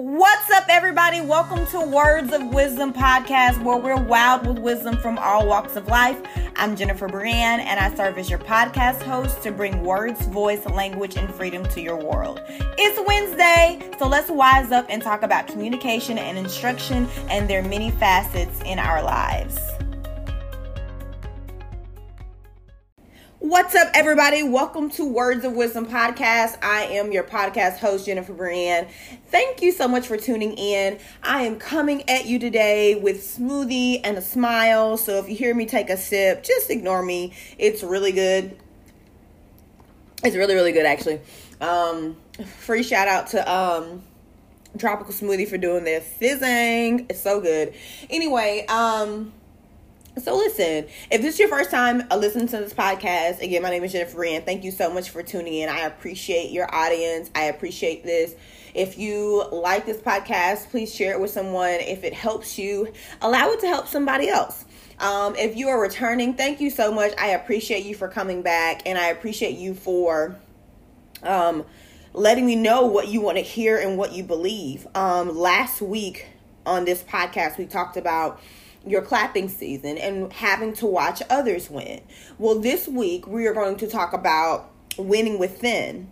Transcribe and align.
What's 0.00 0.48
up, 0.52 0.66
everybody? 0.68 1.20
Welcome 1.20 1.66
to 1.72 1.80
Words 1.80 2.32
of 2.32 2.54
Wisdom 2.54 2.92
podcast, 2.92 3.60
where 3.64 3.78
we're 3.78 4.00
wild 4.00 4.46
with 4.46 4.60
wisdom 4.60 4.96
from 4.96 5.18
all 5.18 5.44
walks 5.44 5.74
of 5.74 5.88
life. 5.88 6.16
I'm 6.54 6.76
Jennifer 6.76 7.08
Brienne, 7.08 7.58
and 7.58 7.80
I 7.80 7.92
serve 7.96 8.16
as 8.16 8.30
your 8.30 8.38
podcast 8.38 9.02
host 9.02 9.42
to 9.42 9.50
bring 9.50 9.82
words, 9.82 10.24
voice, 10.26 10.64
language, 10.66 11.16
and 11.16 11.28
freedom 11.34 11.64
to 11.70 11.80
your 11.80 11.96
world. 11.96 12.40
It's 12.48 13.08
Wednesday, 13.08 13.80
so 13.98 14.06
let's 14.06 14.30
wise 14.30 14.70
up 14.70 14.86
and 14.88 15.02
talk 15.02 15.24
about 15.24 15.48
communication 15.48 16.16
and 16.16 16.38
instruction 16.38 17.08
and 17.28 17.50
their 17.50 17.64
many 17.64 17.90
facets 17.90 18.60
in 18.64 18.78
our 18.78 19.02
lives. 19.02 19.58
What's 23.40 23.76
up, 23.76 23.90
everybody? 23.94 24.42
Welcome 24.42 24.90
to 24.90 25.04
Words 25.04 25.44
of 25.44 25.52
Wisdom 25.52 25.86
podcast. 25.86 26.58
I 26.60 26.86
am 26.90 27.12
your 27.12 27.22
podcast 27.22 27.76
host, 27.78 28.04
Jennifer 28.04 28.32
Brienne. 28.32 28.88
Thank 29.28 29.62
you 29.62 29.70
so 29.70 29.86
much 29.86 30.08
for 30.08 30.16
tuning 30.16 30.54
in. 30.54 30.98
I 31.22 31.42
am 31.42 31.56
coming 31.56 32.10
at 32.10 32.26
you 32.26 32.40
today 32.40 32.96
with 32.96 33.18
smoothie 33.18 34.00
and 34.02 34.18
a 34.18 34.22
smile. 34.22 34.96
So 34.96 35.20
if 35.20 35.28
you 35.28 35.36
hear 35.36 35.54
me 35.54 35.66
take 35.66 35.88
a 35.88 35.96
sip, 35.96 36.42
just 36.42 36.68
ignore 36.68 37.00
me. 37.00 37.32
It's 37.58 37.84
really 37.84 38.10
good. 38.10 38.58
It's 40.24 40.34
really, 40.34 40.56
really 40.56 40.72
good, 40.72 40.84
actually. 40.84 41.20
Um, 41.60 42.16
free 42.58 42.82
shout 42.82 43.06
out 43.06 43.28
to 43.28 43.52
um, 43.52 44.02
Tropical 44.78 45.14
Smoothie 45.14 45.46
for 45.46 45.58
doing 45.58 45.84
this. 45.84 46.04
Fizzing. 46.04 47.06
It's 47.08 47.22
so 47.22 47.40
good. 47.40 47.72
Anyway, 48.10 48.66
um, 48.68 49.32
so 50.22 50.36
listen, 50.36 50.86
if 51.10 51.22
this 51.22 51.34
is 51.34 51.40
your 51.40 51.48
first 51.48 51.70
time 51.70 52.02
uh, 52.10 52.16
listening 52.16 52.48
to 52.48 52.58
this 52.58 52.72
podcast, 52.72 53.40
again, 53.40 53.62
my 53.62 53.70
name 53.70 53.84
is 53.84 53.92
Jennifer 53.92 54.24
and 54.24 54.44
thank 54.44 54.64
you 54.64 54.70
so 54.70 54.92
much 54.92 55.10
for 55.10 55.22
tuning 55.22 55.54
in. 55.54 55.68
I 55.68 55.80
appreciate 55.80 56.50
your 56.50 56.72
audience. 56.74 57.30
I 57.34 57.44
appreciate 57.44 58.04
this. 58.04 58.34
If 58.74 58.98
you 58.98 59.44
like 59.50 59.86
this 59.86 59.98
podcast, 59.98 60.70
please 60.70 60.94
share 60.94 61.12
it 61.12 61.20
with 61.20 61.30
someone. 61.30 61.80
If 61.80 62.04
it 62.04 62.14
helps 62.14 62.58
you, 62.58 62.92
allow 63.20 63.50
it 63.50 63.60
to 63.60 63.66
help 63.66 63.88
somebody 63.88 64.28
else. 64.28 64.64
Um, 65.00 65.36
if 65.36 65.56
you 65.56 65.68
are 65.68 65.80
returning, 65.80 66.34
thank 66.34 66.60
you 66.60 66.70
so 66.70 66.92
much. 66.92 67.12
I 67.18 67.28
appreciate 67.28 67.84
you 67.84 67.94
for 67.94 68.08
coming 68.08 68.42
back, 68.42 68.82
and 68.86 68.98
I 68.98 69.08
appreciate 69.08 69.56
you 69.56 69.74
for 69.74 70.36
um, 71.22 71.64
letting 72.12 72.46
me 72.46 72.56
know 72.56 72.86
what 72.86 73.08
you 73.08 73.20
want 73.20 73.36
to 73.36 73.42
hear 73.42 73.78
and 73.78 73.96
what 73.96 74.12
you 74.12 74.24
believe. 74.24 74.86
Um, 74.94 75.36
last 75.36 75.80
week 75.80 76.26
on 76.66 76.84
this 76.84 77.02
podcast, 77.02 77.58
we 77.58 77.66
talked 77.66 77.96
about 77.96 78.40
your 78.86 79.02
clapping 79.02 79.48
season 79.48 79.98
and 79.98 80.32
having 80.32 80.72
to 80.74 80.86
watch 80.86 81.22
others 81.30 81.70
win. 81.70 82.00
Well, 82.38 82.58
this 82.58 82.88
week 82.88 83.26
we 83.26 83.46
are 83.46 83.54
going 83.54 83.76
to 83.78 83.86
talk 83.86 84.12
about 84.12 84.70
winning 84.96 85.38
within 85.38 86.10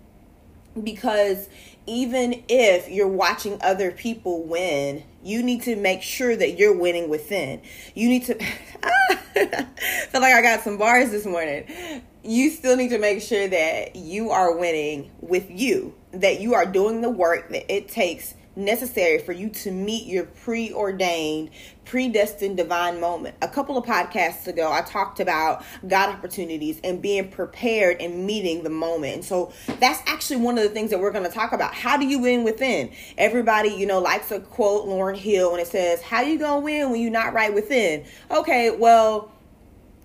because 0.82 1.48
even 1.86 2.42
if 2.48 2.88
you're 2.88 3.08
watching 3.08 3.58
other 3.62 3.90
people 3.92 4.42
win, 4.42 5.04
you 5.22 5.42
need 5.42 5.62
to 5.62 5.76
make 5.76 6.02
sure 6.02 6.34
that 6.34 6.58
you're 6.58 6.76
winning 6.76 7.08
within. 7.08 7.60
You 7.94 8.08
need 8.08 8.24
to 8.24 8.34
feel 9.34 10.20
like 10.20 10.34
I 10.34 10.42
got 10.42 10.62
some 10.62 10.78
bars 10.78 11.10
this 11.10 11.24
morning. 11.24 12.02
You 12.22 12.50
still 12.50 12.76
need 12.76 12.88
to 12.88 12.98
make 12.98 13.22
sure 13.22 13.46
that 13.46 13.94
you 13.94 14.30
are 14.30 14.56
winning 14.56 15.12
with 15.20 15.48
you, 15.48 15.94
that 16.12 16.40
you 16.40 16.54
are 16.54 16.66
doing 16.66 17.00
the 17.00 17.10
work 17.10 17.50
that 17.50 17.72
it 17.72 17.88
takes 17.88 18.34
necessary 18.56 19.18
for 19.18 19.32
you 19.32 19.48
to 19.50 19.70
meet 19.70 20.06
your 20.06 20.24
preordained, 20.24 21.50
predestined 21.84 22.56
divine 22.56 23.00
moment. 23.00 23.36
A 23.42 23.48
couple 23.48 23.76
of 23.76 23.84
podcasts 23.84 24.46
ago, 24.46 24.72
I 24.72 24.80
talked 24.82 25.20
about 25.20 25.64
God 25.86 26.08
opportunities 26.08 26.80
and 26.82 27.00
being 27.00 27.30
prepared 27.30 28.00
and 28.00 28.26
meeting 28.26 28.62
the 28.62 28.70
moment. 28.70 29.14
And 29.14 29.24
so 29.24 29.52
that's 29.78 30.00
actually 30.06 30.38
one 30.38 30.56
of 30.56 30.64
the 30.64 30.70
things 30.70 30.90
that 30.90 30.98
we're 30.98 31.12
going 31.12 31.24
to 31.24 31.30
talk 31.30 31.52
about. 31.52 31.74
How 31.74 31.96
do 31.96 32.06
you 32.06 32.18
win 32.18 32.44
within? 32.44 32.90
Everybody, 33.18 33.68
you 33.68 33.86
know, 33.86 34.00
likes 34.00 34.28
to 34.30 34.40
quote 34.40 34.86
Lauryn 34.86 35.16
Hill 35.16 35.52
and 35.52 35.60
it 35.60 35.68
says, 35.68 36.02
How 36.02 36.22
you 36.22 36.38
going 36.38 36.60
to 36.60 36.64
win 36.64 36.90
when 36.90 37.00
you're 37.00 37.10
not 37.10 37.34
right 37.34 37.54
within? 37.54 38.04
Okay, 38.30 38.70
well, 38.70 39.30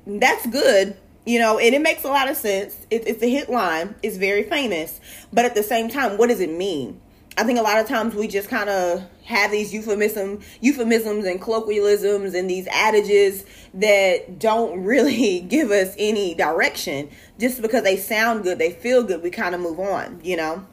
that's 0.06 0.46
good 0.48 0.98
you 1.26 1.38
know, 1.38 1.60
and 1.60 1.76
it 1.76 1.82
makes 1.82 2.04
a 2.04 2.08
lot 2.08 2.30
of 2.30 2.36
sense. 2.36 2.76
It, 2.90 3.04
it's 3.08 3.22
a 3.22 3.30
hit 3.30 3.50
line. 3.50 3.94
It's 4.02 4.18
very 4.18 4.44
famous. 4.44 5.00
But 5.32 5.46
at 5.46 5.54
the 5.54 5.64
same 5.64 5.88
time, 5.88 6.18
what 6.18 6.30
does 6.30 6.40
it 6.40 6.50
mean? 6.50 7.00
I 7.38 7.44
think 7.44 7.58
a 7.58 7.62
lot 7.62 7.80
of 7.80 7.88
times 7.88 8.14
we 8.14 8.28
just 8.28 8.50
kind 8.50 8.70
of 8.70 9.04
have 9.24 9.52
these 9.52 9.74
euphemism, 9.74 10.42
euphemisms 10.60 11.26
and 11.26 11.42
colloquialisms 11.42 12.34
and 12.34 12.50
these 12.50 12.68
adages 12.68 13.46
that 13.74 14.38
don't 14.38 14.84
really 14.84 15.40
give 15.48 15.72
us 15.72 15.96
any 15.98 16.36
direction. 16.36 17.10
Just 17.40 17.62
because 17.62 17.84
they 17.84 17.98
sound 17.98 18.44
good, 18.44 18.60
they 18.60 18.72
feel 18.72 19.04
good, 19.04 19.24
we 19.24 19.30
kind 19.30 19.56
of 19.56 19.62
move 19.62 19.80
on, 19.80 20.20
you 20.24 20.36
know? 20.36 20.66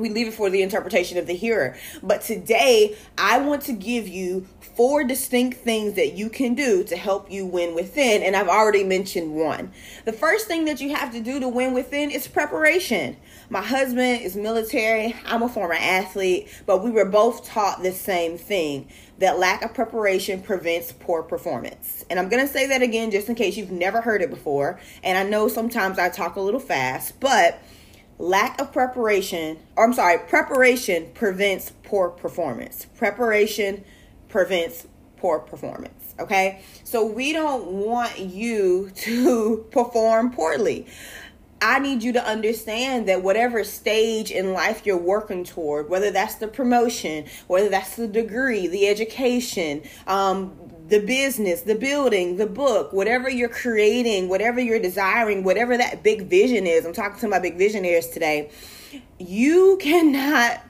we 0.00 0.08
leave 0.08 0.28
it 0.28 0.34
for 0.34 0.50
the 0.50 0.62
interpretation 0.62 1.18
of 1.18 1.26
the 1.26 1.34
hearer. 1.34 1.76
But 2.02 2.22
today, 2.22 2.96
I 3.18 3.38
want 3.38 3.62
to 3.62 3.72
give 3.72 4.08
you 4.08 4.46
four 4.74 5.04
distinct 5.04 5.58
things 5.58 5.94
that 5.94 6.14
you 6.14 6.30
can 6.30 6.54
do 6.54 6.82
to 6.84 6.96
help 6.96 7.30
you 7.30 7.46
win 7.46 7.74
within. 7.74 8.22
And 8.22 8.34
I've 8.34 8.48
already 8.48 8.82
mentioned 8.82 9.34
one. 9.34 9.72
The 10.04 10.12
first 10.12 10.46
thing 10.46 10.64
that 10.64 10.80
you 10.80 10.94
have 10.94 11.12
to 11.12 11.20
do 11.20 11.38
to 11.40 11.48
win 11.48 11.74
within 11.74 12.10
is 12.10 12.26
preparation. 12.26 13.16
My 13.52 13.62
husband 13.62 14.22
is 14.22 14.36
military, 14.36 15.16
I'm 15.26 15.42
a 15.42 15.48
former 15.48 15.74
athlete, 15.74 16.48
but 16.66 16.84
we 16.84 16.92
were 16.92 17.04
both 17.04 17.44
taught 17.44 17.82
the 17.82 17.90
same 17.90 18.38
thing 18.38 18.86
that 19.18 19.40
lack 19.40 19.62
of 19.62 19.74
preparation 19.74 20.40
prevents 20.40 20.92
poor 20.92 21.24
performance. 21.24 22.04
And 22.08 22.20
I'm 22.20 22.28
going 22.28 22.46
to 22.46 22.52
say 22.52 22.68
that 22.68 22.80
again 22.80 23.10
just 23.10 23.28
in 23.28 23.34
case 23.34 23.56
you've 23.56 23.72
never 23.72 24.02
heard 24.02 24.22
it 24.22 24.30
before. 24.30 24.78
And 25.02 25.18
I 25.18 25.24
know 25.24 25.48
sometimes 25.48 25.98
I 25.98 26.10
talk 26.10 26.36
a 26.36 26.40
little 26.40 26.60
fast, 26.60 27.18
but 27.18 27.60
lack 28.20 28.60
of 28.60 28.72
preparation, 28.72 29.58
or 29.74 29.84
I'm 29.84 29.94
sorry, 29.94 30.18
preparation 30.18 31.10
prevents 31.12 31.72
poor 31.82 32.08
performance. 32.08 32.86
Preparation 32.96 33.84
prevents 34.28 34.86
poor 35.16 35.40
performance. 35.40 36.14
Okay. 36.20 36.62
So 36.84 37.04
we 37.04 37.32
don't 37.32 37.66
want 37.66 38.18
you 38.20 38.90
to 38.94 39.66
perform 39.72 40.32
poorly. 40.32 40.86
I 41.62 41.78
need 41.78 42.02
you 42.02 42.12
to 42.14 42.24
understand 42.24 43.06
that 43.08 43.22
whatever 43.22 43.64
stage 43.64 44.30
in 44.30 44.52
life 44.52 44.86
you're 44.86 44.96
working 44.96 45.44
toward, 45.44 45.90
whether 45.90 46.10
that's 46.10 46.36
the 46.36 46.48
promotion, 46.48 47.26
whether 47.48 47.68
that's 47.68 47.96
the 47.96 48.08
degree, 48.08 48.66
the 48.66 48.88
education, 48.88 49.82
um, 50.06 50.56
the 50.88 51.00
business, 51.00 51.62
the 51.62 51.74
building, 51.74 52.36
the 52.36 52.46
book, 52.46 52.92
whatever 52.92 53.28
you're 53.28 53.48
creating, 53.48 54.28
whatever 54.28 54.58
you're 54.58 54.80
desiring, 54.80 55.44
whatever 55.44 55.76
that 55.76 56.02
big 56.02 56.28
vision 56.28 56.66
is. 56.66 56.86
I'm 56.86 56.92
talking 56.94 57.20
to 57.20 57.28
my 57.28 57.38
big 57.38 57.58
visionaries 57.58 58.08
today. 58.08 58.50
You 59.18 59.78
cannot 59.80 60.62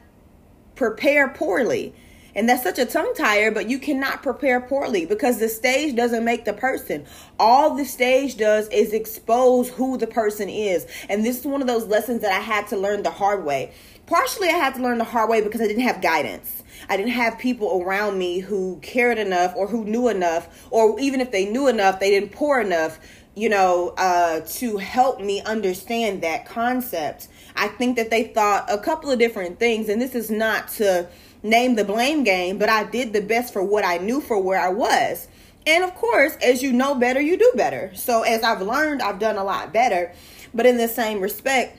prepare 0.74 1.28
poorly. 1.28 1.94
And 2.34 2.48
that's 2.48 2.62
such 2.62 2.78
a 2.78 2.86
tongue 2.86 3.12
tire, 3.14 3.50
but 3.50 3.68
you 3.68 3.78
cannot 3.78 4.22
prepare 4.22 4.60
poorly 4.60 5.06
because 5.06 5.38
the 5.38 5.48
stage 5.48 5.96
doesn't 5.96 6.24
make 6.24 6.44
the 6.44 6.52
person. 6.52 7.04
All 7.38 7.74
the 7.74 7.84
stage 7.84 8.36
does 8.36 8.68
is 8.68 8.92
expose 8.92 9.68
who 9.68 9.96
the 9.96 10.06
person 10.06 10.48
is. 10.48 10.86
And 11.08 11.24
this 11.24 11.40
is 11.40 11.46
one 11.46 11.60
of 11.60 11.66
those 11.66 11.86
lessons 11.86 12.22
that 12.22 12.32
I 12.32 12.40
had 12.40 12.68
to 12.68 12.76
learn 12.76 13.02
the 13.02 13.10
hard 13.10 13.44
way. 13.44 13.72
Partially, 14.06 14.48
I 14.48 14.52
had 14.52 14.74
to 14.74 14.82
learn 14.82 14.98
the 14.98 15.04
hard 15.04 15.30
way 15.30 15.40
because 15.40 15.60
I 15.60 15.68
didn't 15.68 15.84
have 15.84 16.02
guidance. 16.02 16.64
I 16.88 16.96
didn't 16.96 17.12
have 17.12 17.38
people 17.38 17.82
around 17.82 18.18
me 18.18 18.40
who 18.40 18.78
cared 18.82 19.18
enough 19.18 19.54
or 19.56 19.68
who 19.68 19.84
knew 19.84 20.08
enough, 20.08 20.66
or 20.70 20.98
even 20.98 21.20
if 21.20 21.30
they 21.30 21.44
knew 21.48 21.68
enough, 21.68 22.00
they 22.00 22.10
didn't 22.10 22.32
pour 22.32 22.60
enough, 22.60 22.98
you 23.36 23.48
know, 23.48 23.94
uh, 23.98 24.40
to 24.40 24.78
help 24.78 25.20
me 25.20 25.40
understand 25.42 26.22
that 26.22 26.46
concept. 26.46 27.28
I 27.54 27.68
think 27.68 27.96
that 27.96 28.10
they 28.10 28.24
thought 28.24 28.64
a 28.68 28.78
couple 28.78 29.10
of 29.10 29.18
different 29.18 29.60
things, 29.60 29.88
and 29.88 30.02
this 30.02 30.14
is 30.14 30.30
not 30.30 30.68
to 30.70 31.08
name 31.42 31.74
the 31.74 31.84
blame 31.84 32.24
game, 32.24 32.58
but 32.58 32.68
I 32.68 32.84
did 32.84 33.12
the 33.12 33.20
best 33.20 33.52
for 33.52 33.62
what 33.62 33.84
I 33.84 33.98
knew 33.98 34.20
for 34.20 34.40
where 34.40 34.60
I 34.60 34.68
was. 34.68 35.28
And 35.66 35.84
of 35.84 35.94
course, 35.94 36.36
as 36.42 36.62
you 36.62 36.72
know 36.72 36.94
better, 36.94 37.20
you 37.20 37.36
do 37.36 37.52
better. 37.54 37.92
So 37.94 38.22
as 38.22 38.42
I've 38.42 38.62
learned, 38.62 39.02
I've 39.02 39.18
done 39.18 39.36
a 39.36 39.44
lot 39.44 39.72
better. 39.72 40.12
But 40.54 40.66
in 40.66 40.78
the 40.78 40.88
same 40.88 41.20
respect, 41.20 41.78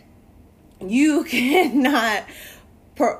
you 0.80 1.24
cannot 1.30 2.26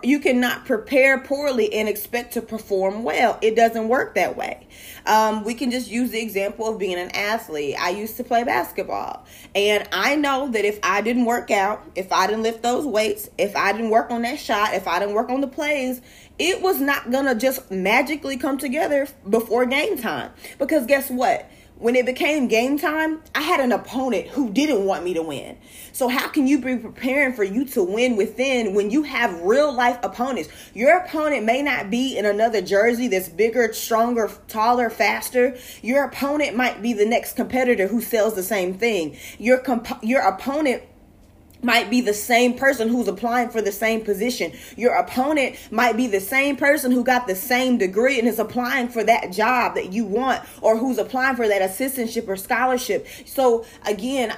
you 0.04 0.20
cannot 0.20 0.66
prepare 0.66 1.18
poorly 1.18 1.74
and 1.74 1.90
expect 1.90 2.34
to 2.34 2.42
perform 2.42 3.04
well. 3.04 3.40
It 3.42 3.56
doesn't 3.56 3.88
work 3.88 4.14
that 4.14 4.38
way. 4.38 4.68
Um, 5.08 5.44
we 5.44 5.56
can 5.56 5.72
just 5.72 5.90
use 5.90 6.12
the 6.12 6.22
example 6.22 6.68
of 6.68 6.78
being 6.78 7.00
an 7.00 7.10
athlete. 7.16 7.76
I 7.80 7.90
used 7.90 8.18
to 8.18 8.24
play 8.24 8.44
basketball, 8.44 9.26
and 9.56 9.88
I 9.92 10.16
know 10.16 10.50
that 10.50 10.66
if 10.66 10.80
I 10.84 11.02
didn't 11.02 11.26
work 11.26 11.50
out, 11.50 11.84
if 11.96 12.12
I 12.12 12.28
didn't 12.28 12.44
lift 12.44 12.62
those 12.62 12.86
weights, 12.86 13.30
if 13.40 13.56
I 13.56 13.72
didn't 13.72 13.90
work 13.90 14.12
on 14.12 14.22
that 14.22 14.40
shot, 14.40 14.76
if 14.76 14.88
I 14.88 15.00
didn't 15.00 15.16
work 15.16 15.30
on 15.30 15.42
the 15.42 15.48
plays, 15.48 16.02
it 16.42 16.62
was 16.62 16.82
not 16.82 17.12
gonna 17.12 17.36
just 17.36 17.70
magically 17.70 18.36
come 18.36 18.58
together 18.58 19.08
before 19.30 19.66
game 19.68 19.98
time. 19.98 20.32
Because 20.58 20.88
guess 20.88 21.10
what? 21.10 21.48
when 21.82 21.96
it 21.96 22.06
became 22.06 22.48
game 22.48 22.78
time, 22.78 23.20
I 23.34 23.42
had 23.42 23.60
an 23.60 23.72
opponent 23.72 24.28
who 24.28 24.52
didn't 24.52 24.86
want 24.86 25.04
me 25.04 25.16
to 25.16 25.24
win. 25.24 25.58
So 25.94 26.08
how 26.08 26.28
can 26.28 26.48
you 26.48 26.62
be 26.62 26.78
preparing 26.78 27.34
for 27.34 27.44
you 27.44 27.66
to 27.66 27.84
win 27.84 28.16
within 28.16 28.76
when 28.76 28.92
you 28.92 29.02
have 29.02 29.42
real 29.42 29.74
life 29.74 29.98
opponents? 30.04 30.50
Your 30.76 30.98
opponent 30.98 31.44
may 31.44 31.64
not 31.64 31.90
be 31.90 32.20
in 32.20 32.26
another 32.26 32.62
jersey 32.62 33.08
that's 33.08 33.30
bigger, 33.30 33.74
stronger, 33.74 34.30
taller, 34.48 34.92
faster. 34.92 35.58
Your 35.82 36.06
opponent 36.06 36.56
might 36.56 36.84
be 36.84 36.94
the 36.94 37.06
next 37.06 37.36
competitor 37.36 37.88
who 37.88 38.00
sells 38.00 38.36
the 38.36 38.44
same 38.44 38.76
thing. 38.76 39.18
Your 39.40 39.58
comp- 39.58 40.04
your 40.04 40.22
opponent 40.22 40.84
might 41.64 41.90
be 41.90 42.02
the 42.02 42.14
same 42.14 42.56
person 42.56 42.88
who's 42.88 43.08
applying 43.08 43.50
for 43.50 43.62
the 43.62 43.72
same 43.72 44.02
position. 44.02 44.54
Your 44.76 44.96
opponent 44.96 45.56
might 45.72 45.98
be 45.98 46.08
the 46.08 46.20
same 46.20 46.56
person 46.56 46.92
who 46.92 47.04
got 47.04 47.28
the 47.28 47.36
same 47.36 47.78
degree 47.78 48.20
and 48.20 48.28
is 48.28 48.40
applying 48.40 48.88
for 48.88 49.04
that 49.04 49.32
job 49.32 49.76
that 49.76 49.94
you 49.94 50.06
want 50.06 50.44
or 50.62 50.78
who's 50.78 50.98
applying 50.98 51.36
for 51.36 51.48
that 51.48 51.62
assistantship 51.62 52.28
or 52.28 52.36
scholarship. 52.36 53.08
So 53.26 53.66
again, 53.86 54.36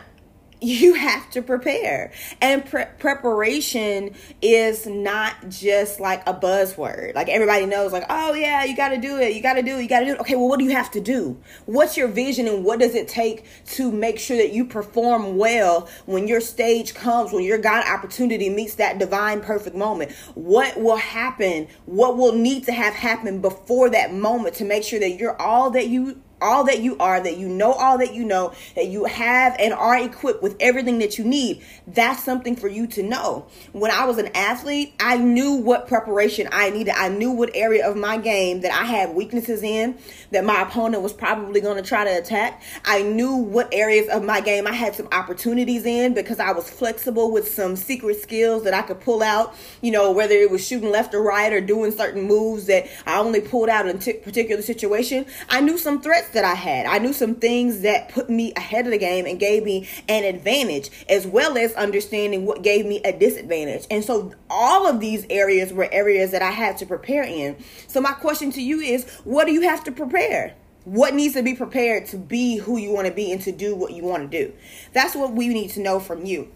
you 0.64 0.94
have 0.94 1.30
to 1.32 1.42
prepare. 1.42 2.12
And 2.42 2.66
pre- 2.66 2.86
preparation 3.00 4.16
is 4.42 4.86
not 4.86 5.50
just 5.50 6.00
like 6.00 6.28
a 6.28 6.34
buzzword. 6.34 7.16
Like 7.16 7.30
everybody 7.30 7.66
knows, 7.66 7.92
like, 7.92 8.06
oh 8.10 8.34
yeah, 8.34 8.64
you 8.64 8.76
got 8.76 8.90
to 8.90 8.98
do 8.98 9.18
it. 9.20 9.34
You 9.34 9.42
got 9.42 9.54
to 9.54 9.62
do 9.62 9.78
it. 9.78 9.82
You 9.82 9.90
got 9.90 10.00
to 10.00 10.06
do 10.06 10.12
it. 10.14 10.20
Okay, 10.22 10.36
well, 10.36 10.48
what 10.48 10.60
do 10.60 10.66
you 10.66 10.72
have 10.72 10.92
to 10.92 11.02
do? 11.02 11.40
What's 11.66 11.98
your 11.98 12.08
vision 12.08 12.48
and 12.48 12.64
what 12.64 12.80
does 12.80 12.96
it 12.96 13.08
take 13.08 13.46
to 13.66 13.92
make 13.92 14.20
sure 14.20 14.38
that 14.38 14.54
you 14.54 14.66
perform 14.66 15.38
well 15.38 15.90
when 16.06 16.28
your 16.28 16.42
stage 16.42 16.94
comes, 16.94 17.34
when 17.34 17.44
your 17.44 17.58
God 17.58 17.86
opportunity 17.86 18.50
meets 18.50 18.76
that 18.76 19.00
divine 19.00 19.42
perfect 19.42 19.76
moment? 19.76 20.12
What 20.36 20.80
will 20.80 20.98
happen? 20.98 21.68
What 21.86 22.18
will 22.18 22.34
need 22.34 22.66
to 22.66 22.72
have 22.72 22.94
happened 22.94 23.42
before 23.42 23.90
that 23.90 24.14
moment 24.14 24.56
to 24.56 24.66
make 24.66 24.84
sure 24.84 25.00
that 25.00 25.12
you're 25.12 25.40
all 25.42 25.72
that 25.72 25.88
you 25.88 26.22
all 26.44 26.66
that 26.66 26.82
you 26.82 26.98
are, 26.98 27.22
that 27.22 27.38
you 27.38 27.48
know 27.48 27.72
all 27.72 27.98
that 27.98 28.14
you 28.14 28.24
know, 28.24 28.54
that 28.76 28.88
you 28.88 29.06
have 29.06 29.56
and 29.60 29.74
are 29.74 29.98
equipped 29.98 30.44
with 30.44 30.56
everything 30.60 31.00
that 31.00 31.18
you 31.18 31.24
need. 31.24 31.64
That's 31.88 32.24
something 32.24 32.56
for 32.56 32.68
you 32.68 32.88
to 32.88 33.04
know. 33.04 33.48
When 33.72 33.92
I 33.92 34.06
was 34.06 34.18
an 34.18 34.30
athlete, 34.36 34.94
I 35.00 35.18
knew 35.18 35.54
what 35.54 35.88
preparation 35.88 36.48
I 36.52 36.70
needed. 36.70 36.94
I 36.96 37.10
knew 37.10 37.32
what 37.32 37.52
area 37.54 37.90
of 37.90 37.96
my 37.96 38.18
game 38.18 38.62
that 38.62 38.72
I 38.72 38.86
had 38.86 39.16
weaknesses 39.16 39.64
in, 39.64 39.98
that 40.32 40.44
my 40.44 40.62
opponent 40.62 41.04
was 41.04 41.14
probably 41.14 41.62
going 41.62 41.78
to 41.78 41.84
try 41.88 42.04
to 42.04 42.18
attack. 42.18 42.62
I 42.86 43.02
knew 43.02 43.36
what 43.36 43.70
areas 43.72 44.10
of 44.10 44.24
my 44.24 44.42
game 44.42 44.68
I 44.68 44.74
had 44.74 44.96
some 44.96 45.08
opportunities 45.12 45.86
in 45.86 46.14
because 46.14 46.40
I 46.40 46.52
was 46.52 46.70
flexible 46.70 47.32
with 47.32 47.48
some 47.50 47.76
secret 47.76 48.22
skills 48.22 48.64
that 48.64 48.74
I 48.74 48.82
could 48.82 49.00
pull 49.00 49.24
out, 49.24 49.56
you 49.82 49.92
know, 49.92 50.12
whether 50.12 50.36
it 50.36 50.52
was 50.52 50.66
shooting 50.66 50.90
left 50.90 51.14
or 51.14 51.22
right 51.22 51.52
or 51.54 51.62
doing 51.62 51.92
certain 51.92 52.24
moves 52.24 52.66
that 52.66 52.88
I 53.06 53.20
only 53.20 53.42
pulled 53.42 53.70
out 53.70 53.88
in 53.88 53.96
a 53.96 54.00
particular 54.00 54.62
situation. 54.62 55.26
I 55.50 55.62
knew 55.62 55.78
some 55.78 56.02
threats 56.02 56.30
that 56.34 56.46
I 56.46 56.54
had. 56.54 56.86
I 56.86 57.00
knew 57.00 57.14
some 57.14 57.36
things 57.36 57.82
that 57.82 58.10
put 58.10 58.30
me 58.30 58.54
ahead 58.56 58.86
of 58.86 58.92
the 58.92 58.98
game 58.98 59.26
and 59.26 59.40
gave 59.40 59.64
me 59.64 59.88
an 60.08 60.24
advantage, 60.24 60.90
as 61.10 61.26
well 61.26 61.58
as 61.58 61.74
understanding 61.74 62.46
what 62.46 62.62
gave 62.62 62.86
me 62.86 63.02
a 63.04 63.18
disadvantage. 63.18 63.88
And 63.90 64.04
so 64.04 64.34
all 64.50 64.88
of 64.88 65.00
these 65.00 65.26
areas 65.30 65.74
were 65.74 65.88
areas 65.92 66.32
that 66.32 66.42
I 66.42 66.52
had 66.52 66.78
to 66.78 66.86
prepare 66.86 67.24
in. 67.24 67.56
So 67.88 68.02
my 68.02 68.12
question 68.12 68.52
to 68.52 68.62
you 68.62 68.80
is, 68.80 69.10
what 69.24 69.46
do 69.46 69.54
you 69.54 69.62
have 69.62 69.84
to 69.86 69.92
prepare? 69.92 70.56
What 70.86 71.14
needs 71.14 71.34
to 71.36 71.44
be 71.44 71.56
prepared 71.56 72.08
to 72.08 72.18
be 72.18 72.58
who 72.58 72.78
you 72.78 72.92
want 72.92 73.08
to 73.08 73.14
be 73.14 73.32
and 73.32 73.42
to 73.44 73.54
do 73.54 73.74
what 73.74 73.94
you 73.94 74.04
want 74.04 74.30
to 74.30 74.46
do? 74.46 74.54
That's 74.92 75.16
what 75.16 75.32
we 75.32 75.48
need 75.48 75.70
to 75.72 75.80
know 75.80 76.00
from 76.00 76.26
you. 76.26 76.52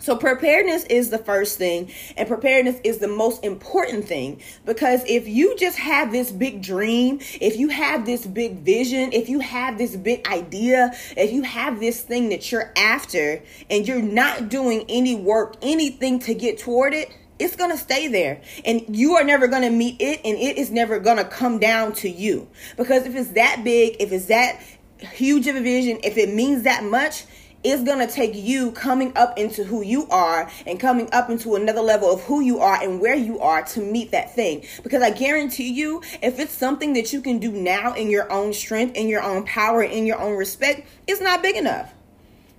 So, 0.00 0.16
preparedness 0.16 0.84
is 0.84 1.10
the 1.10 1.18
first 1.18 1.58
thing, 1.58 1.90
and 2.16 2.28
preparedness 2.28 2.80
is 2.84 2.98
the 2.98 3.08
most 3.08 3.44
important 3.44 4.04
thing 4.04 4.40
because 4.64 5.02
if 5.06 5.26
you 5.26 5.56
just 5.56 5.76
have 5.78 6.12
this 6.12 6.30
big 6.30 6.62
dream, 6.62 7.18
if 7.40 7.56
you 7.56 7.68
have 7.68 8.06
this 8.06 8.24
big 8.24 8.60
vision, 8.60 9.12
if 9.12 9.28
you 9.28 9.40
have 9.40 9.76
this 9.76 9.96
big 9.96 10.26
idea, 10.28 10.92
if 11.16 11.32
you 11.32 11.42
have 11.42 11.80
this 11.80 12.00
thing 12.00 12.28
that 12.28 12.52
you're 12.52 12.72
after, 12.76 13.42
and 13.68 13.88
you're 13.88 14.00
not 14.00 14.48
doing 14.48 14.84
any 14.88 15.16
work, 15.16 15.56
anything 15.62 16.20
to 16.20 16.34
get 16.34 16.58
toward 16.58 16.94
it, 16.94 17.12
it's 17.40 17.56
going 17.56 17.70
to 17.70 17.78
stay 17.78 18.08
there. 18.08 18.40
And 18.64 18.96
you 18.96 19.14
are 19.16 19.24
never 19.24 19.48
going 19.48 19.62
to 19.62 19.70
meet 19.70 20.00
it, 20.00 20.20
and 20.24 20.38
it 20.38 20.58
is 20.58 20.70
never 20.70 20.98
going 21.00 21.18
to 21.18 21.24
come 21.24 21.58
down 21.58 21.92
to 21.94 22.08
you. 22.08 22.48
Because 22.76 23.04
if 23.06 23.16
it's 23.16 23.30
that 23.30 23.62
big, 23.64 23.96
if 24.00 24.12
it's 24.12 24.26
that 24.26 24.62
huge 24.98 25.46
of 25.46 25.56
a 25.56 25.60
vision, 25.60 25.98
if 26.02 26.16
it 26.16 26.32
means 26.32 26.62
that 26.62 26.84
much, 26.84 27.24
it's 27.64 27.82
going 27.82 28.06
to 28.06 28.12
take 28.12 28.34
you 28.34 28.70
coming 28.72 29.12
up 29.16 29.36
into 29.36 29.64
who 29.64 29.82
you 29.82 30.06
are 30.08 30.50
and 30.66 30.78
coming 30.78 31.08
up 31.12 31.28
into 31.28 31.56
another 31.56 31.80
level 31.80 32.12
of 32.12 32.22
who 32.22 32.40
you 32.40 32.60
are 32.60 32.80
and 32.80 33.00
where 33.00 33.16
you 33.16 33.40
are 33.40 33.64
to 33.64 33.80
meet 33.80 34.12
that 34.12 34.34
thing. 34.34 34.64
Because 34.82 35.02
I 35.02 35.10
guarantee 35.10 35.72
you, 35.72 36.02
if 36.22 36.38
it's 36.38 36.52
something 36.52 36.92
that 36.92 37.12
you 37.12 37.20
can 37.20 37.38
do 37.38 37.50
now 37.50 37.94
in 37.94 38.10
your 38.10 38.30
own 38.32 38.52
strength, 38.52 38.96
in 38.96 39.08
your 39.08 39.22
own 39.22 39.44
power, 39.44 39.82
in 39.82 40.06
your 40.06 40.20
own 40.20 40.36
respect, 40.36 40.86
it's 41.06 41.20
not 41.20 41.42
big 41.42 41.56
enough. 41.56 41.92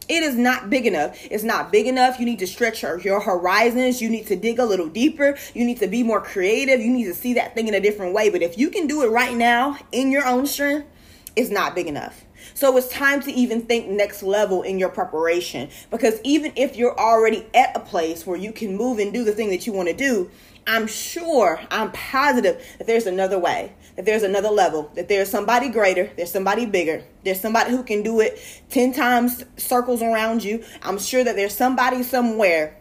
It 0.10 0.24
is 0.24 0.36
not 0.36 0.72
big 0.72 0.88
enough. 0.88 1.18
It's 1.30 1.44
not 1.44 1.72
big 1.72 1.86
enough. 1.86 2.20
You 2.20 2.26
need 2.26 2.40
to 2.40 2.48
stretch 2.48 2.82
your, 2.82 3.00
your 3.00 3.22
horizons. 3.22 4.02
You 4.02 4.10
need 4.10 4.26
to 4.28 4.36
dig 4.36 4.58
a 4.58 4.66
little 4.66 4.88
deeper. 4.88 5.38
You 5.54 5.64
need 5.64 5.80
to 5.80 5.88
be 5.88 6.02
more 6.02 6.20
creative. 6.20 6.82
You 6.82 6.92
need 6.92 7.06
to 7.06 7.14
see 7.14 7.36
that 7.36 7.54
thing 7.54 7.68
in 7.68 7.76
a 7.76 7.80
different 7.80 8.16
way. 8.16 8.32
But 8.32 8.42
if 8.42 8.58
you 8.58 8.72
can 8.72 8.88
do 8.88 9.04
it 9.04 9.12
right 9.12 9.36
now 9.36 9.78
in 9.92 10.12
your 10.12 10.26
own 10.26 10.48
strength, 10.48 10.88
it's 11.36 11.52
not 11.52 11.76
big 11.76 11.86
enough. 11.86 12.26
So 12.60 12.76
it's 12.76 12.90
time 12.90 13.22
to 13.22 13.32
even 13.32 13.62
think 13.62 13.88
next 13.88 14.22
level 14.22 14.64
in 14.64 14.80
your 14.80 14.90
preparation 14.90 15.70
because 15.90 16.20
even 16.26 16.52
if 16.58 16.76
you're 16.76 17.00
already 17.00 17.46
at 17.54 17.74
a 17.74 17.80
place 17.80 18.28
where 18.28 18.38
you 18.38 18.52
can 18.52 18.76
move 18.76 19.00
and 19.00 19.14
do 19.14 19.24
the 19.24 19.32
thing 19.32 19.50
that 19.52 19.66
you 19.66 19.72
want 19.72 19.88
to 19.88 19.96
do, 19.96 20.30
I'm 20.68 20.86
sure, 20.86 21.62
I'm 21.72 21.90
positive 21.94 22.62
that 22.78 22.86
there's 22.86 23.06
another 23.06 23.40
way, 23.40 23.72
that 23.96 24.04
there's 24.04 24.24
another 24.24 24.50
level, 24.50 24.92
that 24.96 25.08
there's 25.08 25.30
somebody 25.30 25.70
greater, 25.70 26.12
there's 26.18 26.34
somebody 26.34 26.66
bigger, 26.66 27.02
there's 27.24 27.40
somebody 27.40 27.72
who 27.72 27.82
can 27.82 28.04
do 28.04 28.20
it 28.20 28.38
10 28.72 28.92
times 28.92 29.46
circles 29.56 30.02
around 30.02 30.44
you. 30.44 30.62
I'm 30.82 31.00
sure 31.00 31.24
that 31.24 31.38
there's 31.38 31.56
somebody 31.56 32.04
somewhere 32.04 32.76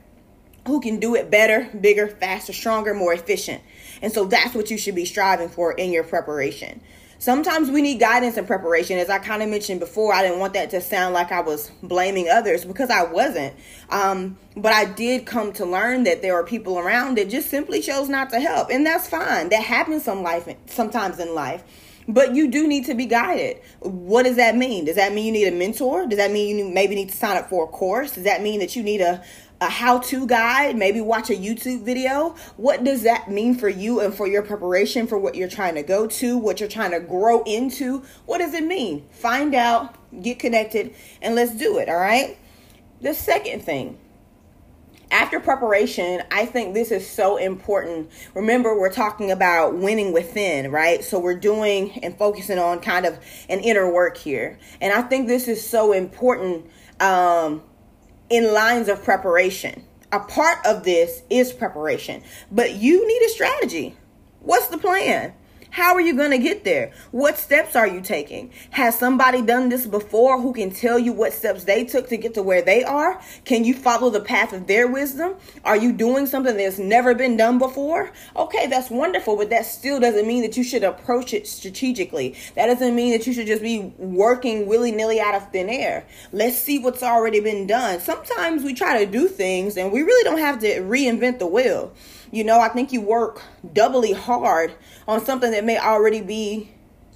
who 0.66 0.80
can 0.80 0.98
do 0.98 1.14
it 1.14 1.30
better, 1.30 1.70
bigger, 1.80 2.08
faster, 2.08 2.52
stronger, 2.52 2.94
more 2.94 3.12
efficient. 3.12 3.62
And 4.02 4.12
so 4.12 4.24
that's 4.24 4.56
what 4.56 4.72
you 4.72 4.76
should 4.76 4.96
be 4.96 5.04
striving 5.04 5.48
for 5.48 5.70
in 5.70 5.92
your 5.92 6.02
preparation. 6.02 6.80
Sometimes 7.20 7.68
we 7.68 7.82
need 7.82 7.98
guidance 7.98 8.36
and 8.36 8.46
preparation. 8.46 8.96
As 8.96 9.10
I 9.10 9.18
kind 9.18 9.42
of 9.42 9.48
mentioned 9.48 9.80
before, 9.80 10.14
I 10.14 10.22
didn't 10.22 10.38
want 10.38 10.54
that 10.54 10.70
to 10.70 10.80
sound 10.80 11.14
like 11.14 11.32
I 11.32 11.40
was 11.40 11.70
blaming 11.82 12.28
others 12.28 12.64
because 12.64 12.90
I 12.90 13.02
wasn't. 13.02 13.56
Um, 13.90 14.38
but 14.56 14.72
I 14.72 14.84
did 14.84 15.26
come 15.26 15.52
to 15.54 15.66
learn 15.66 16.04
that 16.04 16.22
there 16.22 16.34
are 16.34 16.44
people 16.44 16.78
around 16.78 17.18
that 17.18 17.28
just 17.28 17.50
simply 17.50 17.82
chose 17.82 18.08
not 18.08 18.30
to 18.30 18.38
help, 18.38 18.70
and 18.70 18.86
that's 18.86 19.08
fine. 19.08 19.48
That 19.48 19.64
happens 19.64 20.04
some 20.04 20.22
life 20.22 20.48
sometimes 20.66 21.18
in 21.18 21.34
life. 21.34 21.64
But 22.10 22.34
you 22.34 22.48
do 22.50 22.66
need 22.66 22.86
to 22.86 22.94
be 22.94 23.04
guided. 23.04 23.60
What 23.80 24.22
does 24.22 24.36
that 24.36 24.56
mean? 24.56 24.86
Does 24.86 24.96
that 24.96 25.12
mean 25.12 25.26
you 25.26 25.32
need 25.32 25.48
a 25.48 25.56
mentor? 25.56 26.06
Does 26.06 26.16
that 26.16 26.30
mean 26.30 26.56
you 26.56 26.70
maybe 26.70 26.94
need 26.94 27.10
to 27.10 27.16
sign 27.16 27.36
up 27.36 27.50
for 27.50 27.64
a 27.64 27.66
course? 27.66 28.12
Does 28.12 28.24
that 28.24 28.42
mean 28.42 28.60
that 28.60 28.74
you 28.74 28.82
need 28.82 29.02
a 29.02 29.22
a 29.60 29.68
how 29.68 29.98
to 29.98 30.26
guide, 30.26 30.76
maybe 30.76 31.00
watch 31.00 31.30
a 31.30 31.34
YouTube 31.34 31.82
video. 31.82 32.34
What 32.56 32.84
does 32.84 33.02
that 33.02 33.30
mean 33.30 33.56
for 33.56 33.68
you 33.68 34.00
and 34.00 34.14
for 34.14 34.26
your 34.26 34.42
preparation 34.42 35.06
for 35.06 35.18
what 35.18 35.34
you're 35.34 35.48
trying 35.48 35.74
to 35.74 35.82
go 35.82 36.06
to, 36.06 36.38
what 36.38 36.60
you're 36.60 36.68
trying 36.68 36.92
to 36.92 37.00
grow 37.00 37.42
into? 37.42 38.02
What 38.26 38.38
does 38.38 38.54
it 38.54 38.64
mean? 38.64 39.06
Find 39.10 39.54
out, 39.54 39.96
get 40.22 40.38
connected, 40.38 40.94
and 41.20 41.34
let's 41.34 41.56
do 41.56 41.78
it, 41.78 41.88
all 41.88 41.96
right? 41.96 42.38
The 43.00 43.14
second 43.14 43.62
thing, 43.62 43.98
after 45.10 45.40
preparation, 45.40 46.22
I 46.30 46.44
think 46.44 46.74
this 46.74 46.90
is 46.90 47.08
so 47.08 47.38
important. 47.38 48.10
Remember, 48.34 48.78
we're 48.78 48.92
talking 48.92 49.30
about 49.30 49.74
winning 49.74 50.12
within, 50.12 50.70
right? 50.70 51.02
So 51.02 51.18
we're 51.18 51.38
doing 51.38 51.98
and 52.02 52.16
focusing 52.16 52.58
on 52.58 52.80
kind 52.80 53.06
of 53.06 53.18
an 53.48 53.60
inner 53.60 53.90
work 53.90 54.18
here. 54.18 54.58
And 54.80 54.92
I 54.92 55.02
think 55.02 55.26
this 55.26 55.48
is 55.48 55.66
so 55.66 55.92
important 55.92 56.66
um, 57.00 57.62
in 58.30 58.52
lines 58.52 58.88
of 58.88 59.04
preparation. 59.04 59.84
A 60.10 60.20
part 60.20 60.64
of 60.64 60.84
this 60.84 61.22
is 61.28 61.52
preparation, 61.52 62.22
but 62.50 62.74
you 62.74 63.06
need 63.06 63.22
a 63.26 63.28
strategy. 63.28 63.96
What's 64.40 64.68
the 64.68 64.78
plan? 64.78 65.34
How 65.70 65.94
are 65.94 66.00
you 66.00 66.16
going 66.16 66.30
to 66.30 66.38
get 66.38 66.64
there? 66.64 66.92
What 67.10 67.38
steps 67.38 67.76
are 67.76 67.86
you 67.86 68.00
taking? 68.00 68.50
Has 68.70 68.98
somebody 68.98 69.42
done 69.42 69.68
this 69.68 69.86
before 69.86 70.40
who 70.40 70.52
can 70.52 70.70
tell 70.70 70.98
you 70.98 71.12
what 71.12 71.32
steps 71.32 71.64
they 71.64 71.84
took 71.84 72.08
to 72.08 72.16
get 72.16 72.34
to 72.34 72.42
where 72.42 72.62
they 72.62 72.84
are? 72.84 73.20
Can 73.44 73.64
you 73.64 73.74
follow 73.74 74.08
the 74.10 74.20
path 74.20 74.52
of 74.52 74.66
their 74.66 74.88
wisdom? 74.88 75.34
Are 75.64 75.76
you 75.76 75.92
doing 75.92 76.26
something 76.26 76.56
that's 76.56 76.78
never 76.78 77.14
been 77.14 77.36
done 77.36 77.58
before? 77.58 78.10
Okay, 78.34 78.66
that's 78.66 78.90
wonderful, 78.90 79.36
but 79.36 79.50
that 79.50 79.66
still 79.66 80.00
doesn't 80.00 80.26
mean 80.26 80.42
that 80.42 80.56
you 80.56 80.64
should 80.64 80.84
approach 80.84 81.34
it 81.34 81.46
strategically. 81.46 82.34
That 82.54 82.66
doesn't 82.66 82.94
mean 82.94 83.12
that 83.12 83.26
you 83.26 83.32
should 83.32 83.46
just 83.46 83.62
be 83.62 83.92
working 83.98 84.66
willy 84.66 84.92
nilly 84.92 85.20
out 85.20 85.34
of 85.34 85.50
thin 85.52 85.68
air. 85.68 86.06
Let's 86.32 86.56
see 86.56 86.78
what's 86.78 87.02
already 87.02 87.40
been 87.40 87.66
done. 87.66 88.00
Sometimes 88.00 88.64
we 88.64 88.72
try 88.74 89.04
to 89.04 89.10
do 89.10 89.28
things 89.28 89.76
and 89.76 89.92
we 89.92 90.02
really 90.02 90.24
don't 90.24 90.38
have 90.38 90.60
to 90.60 90.80
reinvent 90.80 91.38
the 91.38 91.46
wheel. 91.46 91.92
You 92.30 92.44
know, 92.44 92.60
I 92.60 92.68
think 92.68 92.92
you 92.92 93.00
work 93.00 93.42
doubly 93.72 94.12
hard 94.12 94.74
on 95.06 95.24
something 95.24 95.50
that 95.52 95.64
may 95.64 95.78
already 95.78 96.20
be 96.20 96.70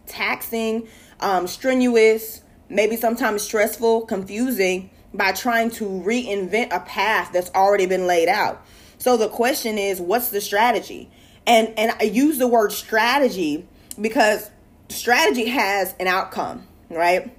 taxing, 0.06 0.88
um, 1.20 1.46
strenuous, 1.46 2.42
maybe 2.68 2.96
sometimes 2.96 3.42
stressful, 3.42 4.06
confusing 4.06 4.90
by 5.14 5.32
trying 5.32 5.70
to 5.70 5.84
reinvent 5.84 6.74
a 6.74 6.80
path 6.80 7.30
that's 7.32 7.50
already 7.50 7.86
been 7.86 8.06
laid 8.06 8.28
out. 8.28 8.64
So 8.98 9.16
the 9.16 9.28
question 9.28 9.78
is, 9.78 10.00
what's 10.00 10.30
the 10.30 10.40
strategy? 10.40 11.10
And 11.46 11.74
and 11.76 11.92
I 12.00 12.04
use 12.04 12.38
the 12.38 12.46
word 12.46 12.72
strategy 12.72 13.66
because 14.00 14.50
strategy 14.88 15.48
has 15.48 15.94
an 15.98 16.06
outcome, 16.06 16.66
right? 16.88 17.36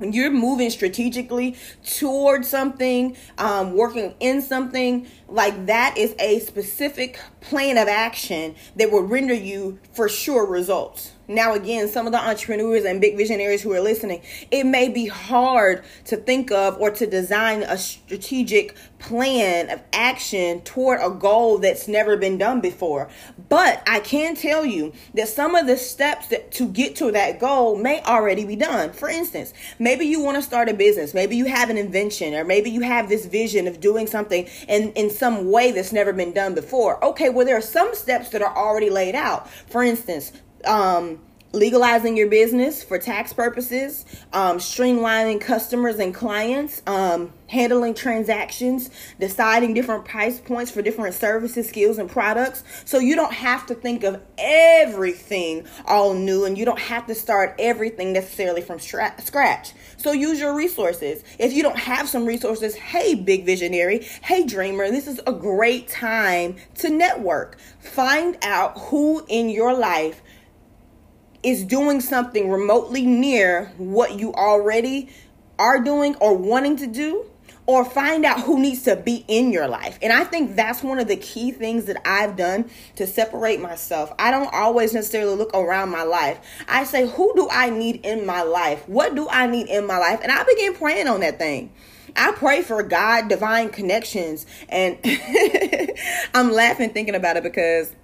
When 0.00 0.14
you're 0.14 0.30
moving 0.30 0.70
strategically 0.70 1.56
towards 1.84 2.48
something, 2.48 3.16
um, 3.36 3.74
working 3.74 4.14
in 4.18 4.40
something, 4.40 5.06
like 5.28 5.66
that 5.66 5.96
is 5.98 6.14
a 6.18 6.38
specific 6.40 7.20
plan 7.40 7.76
of 7.76 7.86
action 7.86 8.54
that 8.76 8.90
will 8.90 9.02
render 9.02 9.34
you 9.34 9.78
for 9.92 10.08
sure 10.08 10.46
results 10.46 11.12
Now, 11.30 11.54
again, 11.54 11.86
some 11.86 12.06
of 12.06 12.12
the 12.12 12.18
entrepreneurs 12.18 12.84
and 12.84 13.00
big 13.00 13.16
visionaries 13.16 13.62
who 13.62 13.72
are 13.72 13.80
listening, 13.80 14.20
it 14.50 14.64
may 14.64 14.88
be 14.88 15.06
hard 15.06 15.84
to 16.06 16.16
think 16.16 16.50
of 16.50 16.76
or 16.80 16.90
to 16.90 17.06
design 17.06 17.62
a 17.62 17.78
strategic 17.78 18.74
plan 18.98 19.70
of 19.70 19.80
action 19.92 20.60
toward 20.62 20.98
a 21.00 21.08
goal 21.08 21.58
that's 21.58 21.86
never 21.86 22.16
been 22.16 22.36
done 22.36 22.60
before. 22.60 23.08
But 23.48 23.80
I 23.86 24.00
can 24.00 24.34
tell 24.34 24.66
you 24.66 24.92
that 25.14 25.28
some 25.28 25.54
of 25.54 25.68
the 25.68 25.76
steps 25.76 26.26
that 26.28 26.50
to 26.52 26.66
get 26.66 26.96
to 26.96 27.12
that 27.12 27.38
goal 27.38 27.76
may 27.76 28.02
already 28.02 28.44
be 28.44 28.56
done. 28.56 28.92
For 28.92 29.08
instance, 29.08 29.54
maybe 29.78 30.06
you 30.06 30.20
want 30.20 30.36
to 30.36 30.42
start 30.42 30.68
a 30.68 30.74
business, 30.74 31.14
maybe 31.14 31.36
you 31.36 31.44
have 31.44 31.70
an 31.70 31.78
invention, 31.78 32.34
or 32.34 32.42
maybe 32.42 32.70
you 32.70 32.80
have 32.80 33.08
this 33.08 33.26
vision 33.26 33.68
of 33.68 33.78
doing 33.78 34.08
something 34.08 34.48
in, 34.66 34.90
in 34.94 35.08
some 35.08 35.48
way 35.52 35.70
that's 35.70 35.92
never 35.92 36.12
been 36.12 36.32
done 36.32 36.56
before. 36.56 37.02
Okay, 37.04 37.28
well, 37.28 37.46
there 37.46 37.56
are 37.56 37.60
some 37.60 37.94
steps 37.94 38.30
that 38.30 38.42
are 38.42 38.56
already 38.56 38.90
laid 38.90 39.14
out. 39.14 39.48
For 39.48 39.84
instance, 39.84 40.32
um, 40.64 41.20
legalizing 41.52 42.16
your 42.16 42.28
business 42.28 42.82
for 42.82 42.98
tax 42.98 43.32
purposes, 43.32 44.04
um, 44.32 44.58
streamlining 44.58 45.40
customers 45.40 45.96
and 45.96 46.14
clients, 46.14 46.80
um, 46.86 47.32
handling 47.48 47.92
transactions, 47.92 48.88
deciding 49.18 49.74
different 49.74 50.04
price 50.04 50.38
points 50.38 50.70
for 50.70 50.80
different 50.80 51.12
services, 51.12 51.68
skills, 51.68 51.98
and 51.98 52.08
products. 52.08 52.62
So 52.84 53.00
you 53.00 53.16
don't 53.16 53.32
have 53.32 53.66
to 53.66 53.74
think 53.74 54.04
of 54.04 54.22
everything 54.38 55.66
all 55.86 56.14
new 56.14 56.44
and 56.44 56.56
you 56.56 56.64
don't 56.64 56.78
have 56.78 57.08
to 57.08 57.14
start 57.16 57.56
everything 57.58 58.12
necessarily 58.12 58.62
from 58.62 58.78
stra- 58.78 59.20
scratch. 59.20 59.72
So 59.96 60.12
use 60.12 60.38
your 60.38 60.54
resources. 60.54 61.24
If 61.40 61.52
you 61.52 61.64
don't 61.64 61.78
have 61.78 62.08
some 62.08 62.24
resources, 62.24 62.76
hey, 62.76 63.16
big 63.16 63.44
visionary, 63.44 64.06
hey, 64.22 64.46
dreamer, 64.46 64.88
this 64.88 65.08
is 65.08 65.20
a 65.26 65.32
great 65.32 65.88
time 65.88 66.56
to 66.76 66.88
network. 66.90 67.58
Find 67.80 68.38
out 68.42 68.78
who 68.78 69.24
in 69.28 69.48
your 69.48 69.74
life 69.74 70.22
is 71.42 71.64
doing 71.64 72.00
something 72.00 72.50
remotely 72.50 73.06
near 73.06 73.72
what 73.78 74.18
you 74.18 74.32
already 74.34 75.08
are 75.58 75.80
doing 75.80 76.14
or 76.16 76.36
wanting 76.36 76.76
to 76.76 76.86
do 76.86 77.26
or 77.66 77.84
find 77.84 78.24
out 78.24 78.40
who 78.40 78.58
needs 78.58 78.82
to 78.82 78.96
be 78.96 79.24
in 79.28 79.52
your 79.52 79.68
life. 79.68 79.98
And 80.02 80.12
I 80.12 80.24
think 80.24 80.56
that's 80.56 80.82
one 80.82 80.98
of 80.98 81.06
the 81.06 81.16
key 81.16 81.52
things 81.52 81.84
that 81.84 82.00
I've 82.04 82.36
done 82.36 82.68
to 82.96 83.06
separate 83.06 83.60
myself. 83.60 84.12
I 84.18 84.32
don't 84.32 84.52
always 84.52 84.92
necessarily 84.92 85.36
look 85.36 85.54
around 85.54 85.90
my 85.90 86.02
life. 86.02 86.40
I 86.68 86.82
say, 86.82 87.08
who 87.08 87.32
do 87.36 87.48
I 87.48 87.70
need 87.70 88.04
in 88.04 88.26
my 88.26 88.42
life? 88.42 88.88
What 88.88 89.14
do 89.14 89.28
I 89.28 89.46
need 89.46 89.68
in 89.68 89.86
my 89.86 89.98
life? 89.98 90.18
And 90.20 90.32
I 90.32 90.42
begin 90.42 90.74
praying 90.74 91.06
on 91.06 91.20
that 91.20 91.38
thing. 91.38 91.72
I 92.16 92.32
pray 92.32 92.62
for 92.62 92.82
God 92.82 93.28
divine 93.28 93.68
connections 93.68 94.46
and 94.68 94.98
I'm 96.34 96.50
laughing 96.50 96.90
thinking 96.90 97.14
about 97.14 97.36
it 97.36 97.44
because 97.44 97.94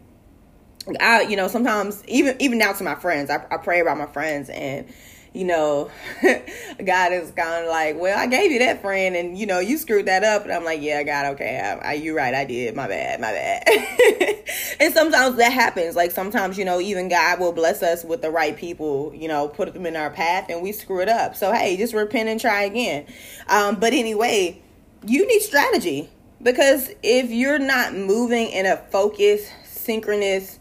I, 1.00 1.22
you 1.22 1.36
know, 1.36 1.48
sometimes 1.48 2.02
even 2.06 2.36
even 2.40 2.58
now 2.58 2.72
to 2.72 2.84
my 2.84 2.94
friends, 2.94 3.30
I, 3.30 3.44
I 3.50 3.56
pray 3.56 3.80
about 3.80 3.98
my 3.98 4.06
friends, 4.06 4.48
and 4.48 4.86
you 5.32 5.44
know, 5.44 5.90
God 6.22 7.12
is 7.12 7.30
kind 7.32 7.64
of 7.64 7.68
like, 7.68 7.96
well, 7.98 8.18
I 8.18 8.26
gave 8.26 8.52
you 8.52 8.60
that 8.60 8.80
friend, 8.82 9.16
and 9.16 9.36
you 9.36 9.46
know, 9.46 9.58
you 9.58 9.78
screwed 9.78 10.06
that 10.06 10.22
up, 10.22 10.44
and 10.44 10.52
I'm 10.52 10.64
like, 10.64 10.80
yeah, 10.80 11.02
God, 11.02 11.34
okay, 11.34 11.60
I, 11.60 11.90
I, 11.90 11.92
you're 11.94 12.14
right, 12.14 12.32
I 12.34 12.44
did, 12.44 12.76
my 12.76 12.86
bad, 12.86 13.20
my 13.20 13.32
bad. 13.32 13.64
and 14.80 14.94
sometimes 14.94 15.36
that 15.36 15.52
happens. 15.52 15.96
Like 15.96 16.12
sometimes, 16.12 16.56
you 16.56 16.64
know, 16.64 16.80
even 16.80 17.08
God 17.08 17.40
will 17.40 17.52
bless 17.52 17.82
us 17.82 18.04
with 18.04 18.22
the 18.22 18.30
right 18.30 18.56
people, 18.56 19.12
you 19.14 19.26
know, 19.26 19.48
put 19.48 19.72
them 19.74 19.86
in 19.86 19.96
our 19.96 20.10
path, 20.10 20.46
and 20.48 20.62
we 20.62 20.72
screw 20.72 21.00
it 21.00 21.08
up. 21.08 21.34
So 21.34 21.52
hey, 21.52 21.76
just 21.76 21.94
repent 21.94 22.28
and 22.28 22.40
try 22.40 22.62
again. 22.62 23.06
Um, 23.48 23.76
but 23.80 23.92
anyway, 23.92 24.62
you 25.04 25.26
need 25.26 25.40
strategy 25.40 26.10
because 26.42 26.90
if 27.02 27.30
you're 27.30 27.58
not 27.58 27.92
moving 27.94 28.48
in 28.50 28.66
a 28.66 28.76
focused, 28.76 29.52
synchronous 29.64 30.55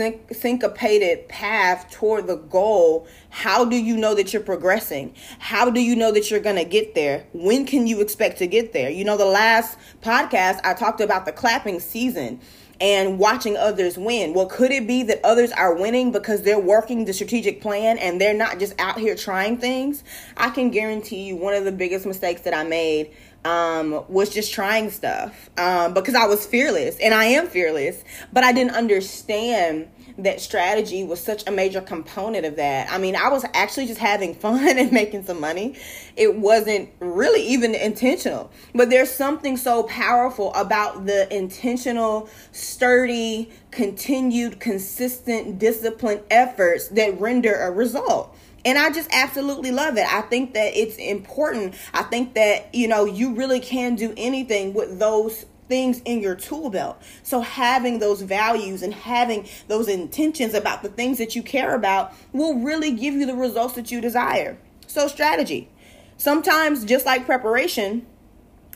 sync- 0.00 0.34
syncopated 0.34 1.28
path 1.28 1.90
toward 1.90 2.26
the 2.26 2.36
goal, 2.36 3.06
how 3.28 3.66
do 3.66 3.76
you 3.76 3.98
know 3.98 4.14
that 4.14 4.32
you're 4.32 4.42
progressing? 4.42 5.14
How 5.38 5.68
do 5.68 5.80
you 5.80 5.94
know 5.94 6.10
that 6.12 6.30
you're 6.30 6.40
going 6.40 6.56
to 6.56 6.64
get 6.64 6.94
there? 6.94 7.26
When 7.34 7.66
can 7.66 7.86
you 7.86 8.00
expect 8.00 8.38
to 8.38 8.46
get 8.46 8.72
there? 8.72 8.88
You 8.88 9.04
know, 9.04 9.18
the 9.18 9.26
last 9.26 9.78
podcast 10.02 10.60
I 10.64 10.72
talked 10.72 11.02
about 11.02 11.26
the 11.26 11.32
clapping 11.32 11.80
season 11.80 12.40
and 12.80 13.18
watching 13.18 13.58
others 13.58 13.98
win. 13.98 14.32
Well, 14.32 14.46
could 14.46 14.70
it 14.70 14.86
be 14.86 15.02
that 15.02 15.20
others 15.22 15.52
are 15.52 15.74
winning 15.74 16.12
because 16.12 16.42
they're 16.42 16.58
working 16.58 17.04
the 17.04 17.12
strategic 17.12 17.60
plan 17.60 17.98
and 17.98 18.18
they're 18.18 18.32
not 18.32 18.58
just 18.58 18.72
out 18.80 18.98
here 18.98 19.14
trying 19.14 19.58
things? 19.58 20.02
I 20.38 20.48
can 20.48 20.70
guarantee 20.70 21.24
you 21.24 21.36
one 21.36 21.52
of 21.52 21.64
the 21.64 21.72
biggest 21.72 22.06
mistakes 22.06 22.40
that 22.42 22.54
I 22.54 22.64
made 22.64 23.10
um, 23.44 24.04
was 24.08 24.30
just 24.30 24.52
trying 24.52 24.90
stuff 24.90 25.50
um, 25.58 25.94
because 25.94 26.14
I 26.14 26.26
was 26.26 26.46
fearless 26.46 26.98
and 26.98 27.14
I 27.14 27.24
am 27.24 27.46
fearless, 27.46 28.04
but 28.32 28.44
I 28.44 28.52
didn't 28.52 28.74
understand 28.74 29.88
that 30.18 30.40
strategy 30.40 31.04
was 31.04 31.20
such 31.20 31.46
a 31.46 31.50
major 31.50 31.80
component 31.80 32.44
of 32.44 32.56
that. 32.56 32.90
I 32.90 32.98
mean, 32.98 33.16
I 33.16 33.28
was 33.28 33.44
actually 33.54 33.86
just 33.86 34.00
having 34.00 34.34
fun 34.40 34.78
and 34.78 34.92
making 34.92 35.24
some 35.24 35.40
money. 35.40 35.76
It 36.16 36.36
wasn't 36.36 36.90
really 37.00 37.42
even 37.46 37.74
intentional, 37.74 38.50
but 38.74 38.90
there's 38.90 39.10
something 39.10 39.56
so 39.56 39.84
powerful 39.84 40.52
about 40.54 41.06
the 41.06 41.34
intentional, 41.34 42.28
sturdy, 42.52 43.50
continued, 43.70 44.60
consistent, 44.60 45.58
disciplined 45.58 46.22
efforts 46.30 46.88
that 46.88 47.18
render 47.20 47.54
a 47.54 47.70
result. 47.70 48.36
And 48.64 48.78
I 48.78 48.90
just 48.90 49.08
absolutely 49.12 49.70
love 49.70 49.96
it. 49.96 50.06
I 50.06 50.20
think 50.22 50.54
that 50.54 50.76
it's 50.76 50.96
important. 50.96 51.74
I 51.94 52.02
think 52.02 52.34
that, 52.34 52.74
you 52.74 52.88
know, 52.88 53.04
you 53.04 53.34
really 53.34 53.60
can 53.60 53.94
do 53.94 54.12
anything 54.16 54.74
with 54.74 54.98
those 54.98 55.46
things 55.68 56.00
in 56.04 56.20
your 56.20 56.34
tool 56.34 56.68
belt. 56.68 57.00
So 57.22 57.40
having 57.40 58.00
those 58.00 58.20
values 58.20 58.82
and 58.82 58.92
having 58.92 59.48
those 59.68 59.88
intentions 59.88 60.52
about 60.52 60.82
the 60.82 60.88
things 60.90 61.16
that 61.18 61.34
you 61.34 61.42
care 61.42 61.74
about 61.74 62.12
will 62.32 62.58
really 62.58 62.90
give 62.90 63.14
you 63.14 63.24
the 63.24 63.36
results 63.36 63.74
that 63.74 63.90
you 63.90 64.00
desire. 64.00 64.58
So 64.86 65.08
strategy. 65.08 65.70
Sometimes 66.18 66.84
just 66.84 67.06
like 67.06 67.24
preparation, 67.24 68.04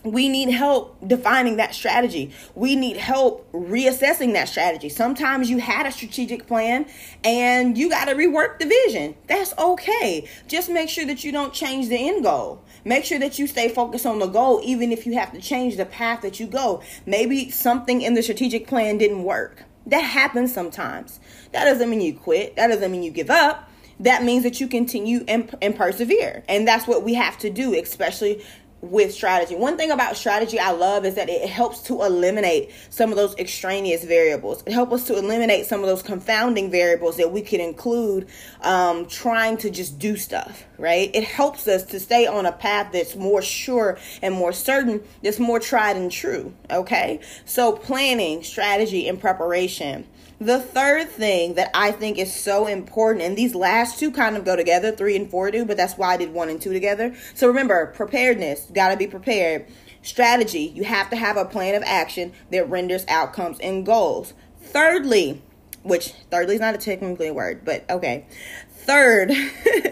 we 0.04 0.28
need 0.28 0.50
help 0.50 0.96
defining 1.06 1.56
that 1.56 1.74
strategy. 1.74 2.30
We 2.54 2.76
need 2.76 2.98
help 2.98 3.50
reassessing 3.52 4.34
that 4.34 4.48
strategy. 4.50 4.90
Sometimes 4.90 5.48
you 5.48 5.58
had 5.58 5.86
a 5.86 5.92
strategic 5.92 6.46
plan 6.46 6.86
and 7.24 7.76
you 7.76 7.88
got 7.88 8.06
to 8.06 8.14
rework 8.14 8.58
the 8.58 8.66
vision. 8.66 9.16
That's 9.26 9.56
okay. 9.58 10.28
Just 10.46 10.68
make 10.68 10.90
sure 10.90 11.06
that 11.06 11.24
you 11.24 11.32
don't 11.32 11.54
change 11.54 11.88
the 11.88 11.96
end 11.96 12.22
goal. 12.22 12.62
Make 12.84 13.04
sure 13.04 13.18
that 13.18 13.38
you 13.38 13.46
stay 13.46 13.70
focused 13.70 14.04
on 14.04 14.18
the 14.18 14.26
goal, 14.26 14.60
even 14.62 14.92
if 14.92 15.06
you 15.06 15.14
have 15.14 15.32
to 15.32 15.40
change 15.40 15.78
the 15.78 15.86
path 15.86 16.20
that 16.20 16.38
you 16.38 16.46
go. 16.46 16.82
Maybe 17.06 17.50
something 17.50 18.02
in 18.02 18.12
the 18.12 18.22
strategic 18.22 18.66
plan 18.66 18.98
didn't 18.98 19.24
work. 19.24 19.64
That 19.86 20.00
happens 20.00 20.52
sometimes. 20.52 21.18
That 21.52 21.64
doesn't 21.64 21.88
mean 21.88 22.02
you 22.02 22.14
quit, 22.14 22.56
that 22.56 22.68
doesn't 22.68 22.92
mean 22.92 23.02
you 23.02 23.10
give 23.10 23.30
up 23.30 23.70
that 24.00 24.24
means 24.24 24.42
that 24.42 24.60
you 24.60 24.68
continue 24.68 25.24
and, 25.28 25.54
and 25.62 25.76
persevere. 25.76 26.42
And 26.48 26.66
that's 26.66 26.86
what 26.86 27.02
we 27.04 27.14
have 27.14 27.38
to 27.38 27.50
do, 27.50 27.74
especially 27.74 28.44
with 28.90 29.12
strategy. 29.12 29.56
One 29.56 29.76
thing 29.76 29.90
about 29.90 30.16
strategy 30.16 30.58
I 30.58 30.72
love 30.72 31.04
is 31.04 31.14
that 31.14 31.28
it 31.28 31.48
helps 31.48 31.80
to 31.82 32.02
eliminate 32.02 32.70
some 32.90 33.10
of 33.10 33.16
those 33.16 33.34
extraneous 33.36 34.04
variables. 34.04 34.62
It 34.66 34.72
helps 34.72 34.92
us 34.92 35.04
to 35.08 35.18
eliminate 35.18 35.66
some 35.66 35.80
of 35.80 35.86
those 35.86 36.02
confounding 36.02 36.70
variables 36.70 37.16
that 37.16 37.32
we 37.32 37.42
could 37.42 37.60
include 37.60 38.28
um, 38.62 39.06
trying 39.06 39.56
to 39.58 39.70
just 39.70 39.98
do 39.98 40.16
stuff, 40.16 40.64
right? 40.78 41.10
It 41.14 41.24
helps 41.24 41.66
us 41.66 41.82
to 41.84 42.00
stay 42.00 42.26
on 42.26 42.46
a 42.46 42.52
path 42.52 42.92
that's 42.92 43.16
more 43.16 43.42
sure 43.42 43.98
and 44.22 44.34
more 44.34 44.52
certain, 44.52 45.02
that's 45.22 45.38
more 45.38 45.60
tried 45.60 45.96
and 45.96 46.10
true, 46.10 46.54
okay? 46.70 47.20
So, 47.44 47.72
planning, 47.72 48.42
strategy, 48.42 49.08
and 49.08 49.20
preparation 49.20 50.06
the 50.40 50.60
third 50.60 51.08
thing 51.10 51.54
that 51.54 51.70
I 51.74 51.92
think 51.92 52.18
is 52.18 52.34
so 52.34 52.66
important, 52.66 53.24
and 53.24 53.36
these 53.36 53.54
last 53.54 53.98
two 53.98 54.10
kind 54.10 54.36
of 54.36 54.44
go 54.44 54.56
together, 54.56 54.90
three 54.92 55.16
and 55.16 55.30
four 55.30 55.50
do, 55.50 55.64
but 55.64 55.76
that's 55.76 55.94
why 55.94 56.14
I 56.14 56.16
did 56.16 56.32
one 56.32 56.48
and 56.48 56.60
two 56.60 56.72
together. 56.72 57.14
So 57.34 57.46
remember, 57.46 57.86
preparedness, 57.86 58.66
gotta 58.74 58.96
be 58.96 59.06
prepared. 59.06 59.66
Strategy, 60.02 60.72
you 60.74 60.84
have 60.84 61.08
to 61.10 61.16
have 61.16 61.36
a 61.36 61.44
plan 61.44 61.74
of 61.74 61.82
action 61.84 62.32
that 62.50 62.68
renders 62.68 63.04
outcomes 63.08 63.58
and 63.60 63.86
goals. 63.86 64.34
Thirdly, 64.60 65.42
which 65.82 66.12
thirdly 66.30 66.56
is 66.56 66.60
not 66.60 66.74
a 66.74 66.78
technically 66.78 67.30
word, 67.30 67.64
but 67.64 67.88
okay. 67.88 68.26
Third, 68.70 69.32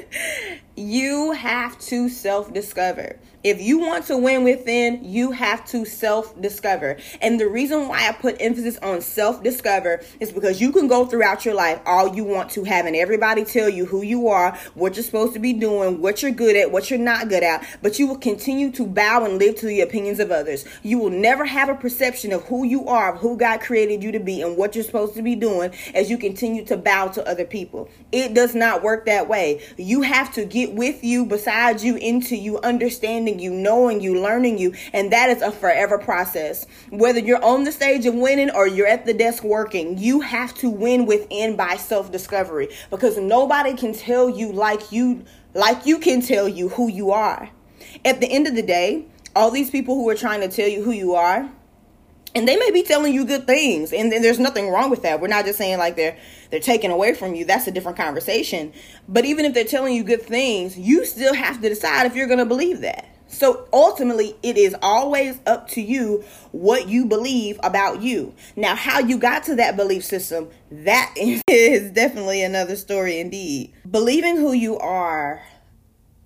you 0.76 1.32
have 1.32 1.78
to 1.80 2.08
self 2.08 2.52
discover. 2.52 3.18
If 3.44 3.60
you 3.60 3.80
want 3.80 4.06
to 4.06 4.16
win 4.16 4.44
within, 4.44 5.02
you 5.02 5.32
have 5.32 5.66
to 5.66 5.84
self 5.84 6.40
discover. 6.40 6.96
And 7.20 7.40
the 7.40 7.48
reason 7.48 7.88
why 7.88 8.08
I 8.08 8.12
put 8.12 8.36
emphasis 8.38 8.78
on 8.78 9.00
self 9.00 9.42
discover 9.42 10.00
is 10.20 10.30
because 10.30 10.60
you 10.60 10.70
can 10.70 10.86
go 10.86 11.06
throughout 11.06 11.44
your 11.44 11.54
life 11.54 11.80
all 11.84 12.14
you 12.14 12.22
want 12.22 12.50
to, 12.52 12.62
having 12.62 12.94
everybody 12.94 13.44
tell 13.44 13.68
you 13.68 13.84
who 13.84 14.02
you 14.02 14.28
are, 14.28 14.56
what 14.74 14.94
you're 14.94 15.02
supposed 15.02 15.34
to 15.34 15.40
be 15.40 15.52
doing, 15.52 16.00
what 16.00 16.22
you're 16.22 16.30
good 16.30 16.54
at, 16.54 16.70
what 16.70 16.88
you're 16.88 17.00
not 17.00 17.28
good 17.28 17.42
at, 17.42 17.66
but 17.82 17.98
you 17.98 18.06
will 18.06 18.18
continue 18.18 18.70
to 18.70 18.86
bow 18.86 19.24
and 19.24 19.38
live 19.38 19.56
to 19.56 19.66
the 19.66 19.80
opinions 19.80 20.20
of 20.20 20.30
others. 20.30 20.64
You 20.84 20.98
will 20.98 21.10
never 21.10 21.44
have 21.44 21.68
a 21.68 21.74
perception 21.74 22.32
of 22.32 22.44
who 22.44 22.64
you 22.64 22.86
are, 22.86 23.14
of 23.14 23.20
who 23.20 23.36
God 23.36 23.60
created 23.60 24.04
you 24.04 24.12
to 24.12 24.20
be, 24.20 24.40
and 24.40 24.56
what 24.56 24.76
you're 24.76 24.84
supposed 24.84 25.14
to 25.14 25.22
be 25.22 25.34
doing 25.34 25.72
as 25.94 26.08
you 26.08 26.16
continue 26.16 26.64
to 26.66 26.76
bow 26.76 27.08
to 27.08 27.26
other 27.28 27.44
people. 27.44 27.88
It 28.12 28.34
does 28.34 28.54
not 28.54 28.84
work 28.84 29.06
that 29.06 29.28
way. 29.28 29.62
You 29.76 30.02
have 30.02 30.32
to 30.34 30.44
get 30.44 30.74
with 30.74 31.02
you, 31.02 31.26
beside 31.26 31.80
you, 31.80 31.96
into 31.96 32.36
you, 32.36 32.60
understanding 32.60 33.31
you, 33.38 33.50
knowing 33.50 34.00
you, 34.00 34.20
learning 34.20 34.58
you. 34.58 34.74
And 34.92 35.12
that 35.12 35.30
is 35.30 35.42
a 35.42 35.50
forever 35.50 35.98
process. 35.98 36.66
Whether 36.90 37.20
you're 37.20 37.42
on 37.44 37.64
the 37.64 37.72
stage 37.72 38.06
of 38.06 38.14
winning 38.14 38.50
or 38.50 38.66
you're 38.66 38.86
at 38.86 39.06
the 39.06 39.14
desk 39.14 39.44
working, 39.44 39.98
you 39.98 40.20
have 40.20 40.54
to 40.56 40.70
win 40.70 41.06
within 41.06 41.56
by 41.56 41.76
self 41.76 42.12
discovery 42.12 42.68
because 42.90 43.18
nobody 43.18 43.74
can 43.74 43.92
tell 43.94 44.28
you 44.28 44.52
like 44.52 44.92
you 44.92 45.24
like 45.54 45.86
you 45.86 45.98
can 45.98 46.20
tell 46.22 46.48
you 46.48 46.68
who 46.68 46.88
you 46.88 47.10
are. 47.10 47.50
At 48.04 48.20
the 48.20 48.26
end 48.26 48.46
of 48.46 48.54
the 48.54 48.62
day, 48.62 49.06
all 49.36 49.50
these 49.50 49.70
people 49.70 49.94
who 49.94 50.08
are 50.08 50.14
trying 50.14 50.40
to 50.40 50.48
tell 50.48 50.68
you 50.68 50.82
who 50.82 50.92
you 50.92 51.14
are, 51.14 51.50
and 52.34 52.48
they 52.48 52.56
may 52.56 52.70
be 52.70 52.82
telling 52.82 53.12
you 53.12 53.24
good 53.24 53.46
things 53.46 53.92
and 53.92 54.10
there's 54.10 54.38
nothing 54.38 54.70
wrong 54.70 54.90
with 54.90 55.02
that 55.02 55.20
we're 55.20 55.28
not 55.28 55.44
just 55.44 55.58
saying 55.58 55.78
like 55.78 55.96
they're 55.96 56.16
they're 56.50 56.60
taking 56.60 56.90
away 56.90 57.14
from 57.14 57.34
you 57.34 57.44
that's 57.44 57.66
a 57.66 57.70
different 57.70 57.96
conversation 57.96 58.72
but 59.08 59.24
even 59.24 59.44
if 59.44 59.54
they're 59.54 59.64
telling 59.64 59.94
you 59.94 60.02
good 60.02 60.22
things 60.22 60.78
you 60.78 61.04
still 61.04 61.34
have 61.34 61.60
to 61.60 61.68
decide 61.68 62.06
if 62.06 62.14
you're 62.14 62.26
going 62.26 62.38
to 62.38 62.46
believe 62.46 62.80
that 62.80 63.06
so 63.32 63.66
ultimately 63.72 64.36
it 64.42 64.58
is 64.58 64.76
always 64.82 65.40
up 65.46 65.66
to 65.68 65.80
you 65.80 66.22
what 66.52 66.86
you 66.88 67.06
believe 67.06 67.58
about 67.62 68.02
you. 68.02 68.34
Now 68.56 68.76
how 68.76 69.00
you 69.00 69.18
got 69.18 69.42
to 69.44 69.56
that 69.56 69.76
belief 69.76 70.04
system 70.04 70.48
that 70.70 71.14
is 71.16 71.90
definitely 71.90 72.42
another 72.42 72.76
story 72.76 73.18
indeed. 73.18 73.72
Believing 73.90 74.36
who 74.36 74.52
you 74.52 74.78
are 74.78 75.42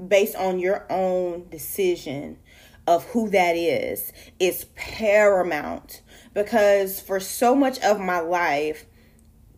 based 0.06 0.36
on 0.36 0.58
your 0.58 0.84
own 0.90 1.48
decision 1.48 2.38
of 2.86 3.04
who 3.06 3.30
that 3.30 3.56
is 3.56 4.12
is 4.38 4.66
paramount. 4.74 6.02
Because 6.34 7.00
for 7.00 7.20
so 7.20 7.54
much 7.54 7.78
of 7.80 8.00
my 8.00 8.20
life 8.20 8.84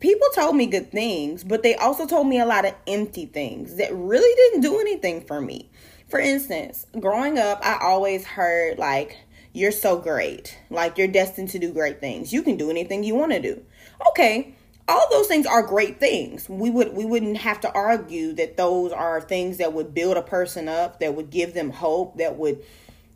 people 0.00 0.28
told 0.32 0.54
me 0.54 0.64
good 0.64 0.92
things 0.92 1.42
but 1.42 1.64
they 1.64 1.74
also 1.74 2.06
told 2.06 2.28
me 2.28 2.38
a 2.38 2.46
lot 2.46 2.64
of 2.64 2.72
empty 2.86 3.26
things 3.26 3.74
that 3.78 3.92
really 3.92 4.32
didn't 4.36 4.60
do 4.60 4.78
anything 4.78 5.20
for 5.20 5.40
me 5.40 5.68
for 6.08 6.18
instance 6.18 6.86
growing 7.00 7.38
up 7.38 7.60
i 7.62 7.78
always 7.82 8.24
heard 8.24 8.78
like 8.78 9.18
you're 9.52 9.72
so 9.72 9.98
great 9.98 10.58
like 10.70 10.98
you're 10.98 11.08
destined 11.08 11.48
to 11.48 11.58
do 11.58 11.72
great 11.72 12.00
things 12.00 12.32
you 12.32 12.42
can 12.42 12.56
do 12.56 12.70
anything 12.70 13.02
you 13.02 13.14
want 13.14 13.32
to 13.32 13.40
do 13.40 13.62
okay 14.06 14.54
all 14.88 15.06
those 15.10 15.26
things 15.26 15.46
are 15.46 15.62
great 15.62 16.00
things. 16.00 16.48
We 16.48 16.70
would 16.70 16.94
we 16.94 17.04
wouldn't 17.04 17.36
have 17.36 17.60
to 17.60 17.72
argue 17.72 18.32
that 18.32 18.56
those 18.56 18.90
are 18.90 19.20
things 19.20 19.58
that 19.58 19.74
would 19.74 19.92
build 19.92 20.16
a 20.16 20.22
person 20.22 20.66
up, 20.66 21.00
that 21.00 21.14
would 21.14 21.30
give 21.30 21.52
them 21.52 21.70
hope, 21.70 22.16
that 22.16 22.36
would 22.36 22.64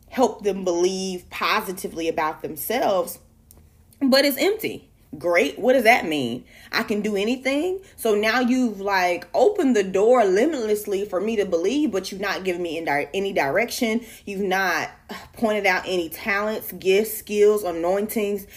help 0.07 0.43
them 0.43 0.63
believe 0.63 1.27
positively 1.31 2.07
about 2.07 2.43
themselves, 2.43 3.17
but 3.99 4.23
it's 4.23 4.37
empty. 4.37 4.91
Great. 5.17 5.59
What 5.59 5.73
does 5.73 5.83
that 5.83 6.07
mean? 6.07 6.43
I 6.71 6.81
can 6.81 7.01
do 7.01 7.15
anything. 7.15 7.81
So 7.97 8.15
now 8.15 8.39
you've 8.39 8.81
like 8.81 9.27
opened 9.33 9.75
the 9.75 9.83
door 9.83 10.25
limitlessly 10.25 11.05
for 11.05 11.21
me 11.21 11.35
to 11.35 11.45
believe, 11.45 11.91
but 11.91 12.11
you've 12.11 12.19
not 12.21 12.43
given 12.43 12.63
me 12.63 12.83
any 13.13 13.31
direction. 13.31 14.01
You've 14.25 14.41
not 14.41 14.89
pointed 15.33 15.67
out 15.67 15.83
any 15.85 16.09
talents, 16.09 16.71
gifts, 16.71 17.15
skills, 17.15 17.63
anointings, 17.63 18.47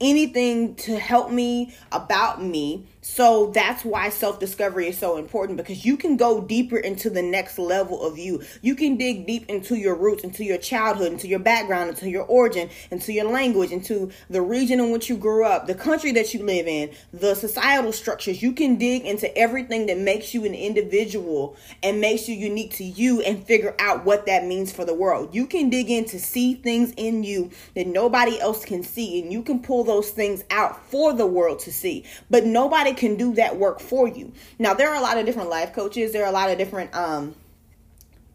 anything 0.00 0.74
to 0.76 0.98
help 0.98 1.30
me 1.30 1.74
about 1.92 2.42
me 2.42 2.88
so 3.08 3.52
that's 3.54 3.84
why 3.84 4.08
self 4.08 4.40
discovery 4.40 4.88
is 4.88 4.98
so 4.98 5.16
important 5.16 5.56
because 5.58 5.84
you 5.84 5.96
can 5.96 6.16
go 6.16 6.40
deeper 6.40 6.76
into 6.76 7.08
the 7.08 7.22
next 7.22 7.56
level 7.56 8.04
of 8.04 8.18
you. 8.18 8.42
You 8.62 8.74
can 8.74 8.96
dig 8.96 9.28
deep 9.28 9.48
into 9.48 9.76
your 9.76 9.94
roots, 9.94 10.24
into 10.24 10.42
your 10.42 10.58
childhood, 10.58 11.12
into 11.12 11.28
your 11.28 11.38
background, 11.38 11.88
into 11.88 12.10
your 12.10 12.24
origin, 12.24 12.68
into 12.90 13.12
your 13.12 13.26
language, 13.30 13.70
into 13.70 14.10
the 14.28 14.42
region 14.42 14.80
in 14.80 14.90
which 14.90 15.08
you 15.08 15.16
grew 15.16 15.44
up, 15.44 15.68
the 15.68 15.74
country 15.74 16.10
that 16.12 16.34
you 16.34 16.42
live 16.42 16.66
in, 16.66 16.90
the 17.12 17.36
societal 17.36 17.92
structures. 17.92 18.42
You 18.42 18.52
can 18.52 18.76
dig 18.76 19.04
into 19.04 19.34
everything 19.38 19.86
that 19.86 19.98
makes 19.98 20.34
you 20.34 20.44
an 20.44 20.54
individual 20.54 21.56
and 21.84 22.00
makes 22.00 22.28
you 22.28 22.34
unique 22.34 22.74
to 22.74 22.84
you 22.84 23.20
and 23.20 23.42
figure 23.46 23.76
out 23.78 24.04
what 24.04 24.26
that 24.26 24.44
means 24.44 24.72
for 24.72 24.84
the 24.84 24.94
world. 24.94 25.32
You 25.32 25.46
can 25.46 25.70
dig 25.70 25.90
in 25.90 26.06
to 26.06 26.18
see 26.18 26.54
things 26.54 26.92
in 26.96 27.22
you 27.22 27.52
that 27.76 27.86
nobody 27.86 28.40
else 28.40 28.64
can 28.64 28.82
see, 28.82 29.22
and 29.22 29.32
you 29.32 29.44
can 29.44 29.62
pull 29.62 29.84
those 29.84 30.10
things 30.10 30.42
out 30.50 30.84
for 30.90 31.12
the 31.12 31.26
world 31.26 31.60
to 31.60 31.72
see. 31.72 32.04
But 32.28 32.44
nobody 32.44 32.95
can 32.96 33.16
do 33.16 33.34
that 33.34 33.56
work 33.56 33.80
for 33.80 34.08
you. 34.08 34.32
Now, 34.58 34.74
there 34.74 34.90
are 34.90 34.96
a 34.96 35.00
lot 35.00 35.18
of 35.18 35.26
different 35.26 35.50
life 35.50 35.72
coaches, 35.72 36.12
there 36.12 36.24
are 36.24 36.28
a 36.28 36.32
lot 36.32 36.50
of 36.50 36.58
different 36.58 36.94
um, 36.94 37.34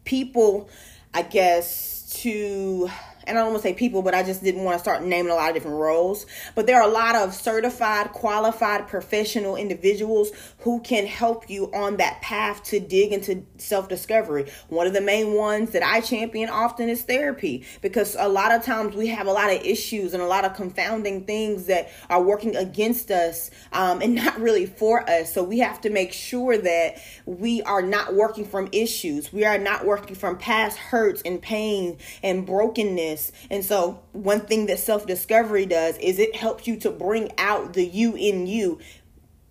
people, 0.04 0.68
I 1.12 1.22
guess, 1.22 2.18
to 2.22 2.90
and 3.26 3.38
I 3.38 3.42
don't 3.42 3.52
want 3.52 3.62
to 3.62 3.68
say 3.68 3.74
people, 3.74 4.02
but 4.02 4.14
I 4.14 4.22
just 4.22 4.42
didn't 4.42 4.64
want 4.64 4.76
to 4.76 4.80
start 4.82 5.04
naming 5.04 5.32
a 5.32 5.34
lot 5.34 5.50
of 5.50 5.54
different 5.54 5.76
roles. 5.76 6.26
But 6.54 6.66
there 6.66 6.80
are 6.80 6.88
a 6.88 6.92
lot 6.92 7.14
of 7.14 7.34
certified, 7.34 8.12
qualified, 8.12 8.88
professional 8.88 9.56
individuals 9.56 10.30
who 10.58 10.80
can 10.80 11.06
help 11.06 11.48
you 11.48 11.70
on 11.72 11.96
that 11.98 12.20
path 12.22 12.62
to 12.64 12.80
dig 12.80 13.12
into 13.12 13.44
self 13.58 13.88
discovery. 13.88 14.50
One 14.68 14.86
of 14.86 14.92
the 14.92 15.00
main 15.00 15.34
ones 15.34 15.70
that 15.70 15.82
I 15.82 16.00
champion 16.00 16.50
often 16.50 16.88
is 16.88 17.02
therapy 17.02 17.64
because 17.80 18.16
a 18.18 18.28
lot 18.28 18.52
of 18.52 18.62
times 18.62 18.94
we 18.94 19.08
have 19.08 19.26
a 19.26 19.32
lot 19.32 19.52
of 19.52 19.62
issues 19.64 20.14
and 20.14 20.22
a 20.22 20.26
lot 20.26 20.44
of 20.44 20.54
confounding 20.54 21.24
things 21.24 21.66
that 21.66 21.90
are 22.10 22.22
working 22.22 22.56
against 22.56 23.10
us 23.10 23.50
um, 23.72 24.02
and 24.02 24.14
not 24.22 24.40
really 24.40 24.66
for 24.66 25.08
us. 25.08 25.32
So 25.32 25.42
we 25.42 25.58
have 25.60 25.80
to 25.82 25.90
make 25.90 26.12
sure 26.12 26.58
that 26.58 26.98
we 27.26 27.62
are 27.62 27.82
not 27.82 28.14
working 28.14 28.44
from 28.44 28.68
issues, 28.72 29.32
we 29.32 29.44
are 29.44 29.58
not 29.58 29.84
working 29.84 30.14
from 30.14 30.38
past 30.38 30.76
hurts 30.76 31.22
and 31.22 31.40
pain 31.40 31.98
and 32.22 32.46
brokenness 32.46 33.11
and 33.50 33.64
so, 33.64 34.00
one 34.12 34.40
thing 34.40 34.66
that 34.66 34.78
self 34.78 35.06
discovery 35.06 35.66
does 35.66 35.96
is 35.98 36.18
it 36.18 36.36
helps 36.36 36.66
you 36.66 36.76
to 36.78 36.90
bring 36.90 37.30
out 37.38 37.72
the 37.72 37.84
you 37.84 38.14
in 38.14 38.46
you, 38.46 38.78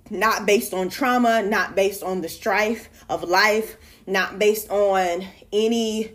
not 0.10 0.46
based 0.46 0.74
on 0.74 0.90
trauma, 0.90 1.42
not 1.42 1.76
based 1.76 2.04
on 2.04 2.22
the 2.22 2.30
strife 2.30 2.90
of 3.10 3.24
life, 3.24 3.78
not 4.08 4.40
based 4.40 4.70
on 4.70 5.26
any 5.54 6.12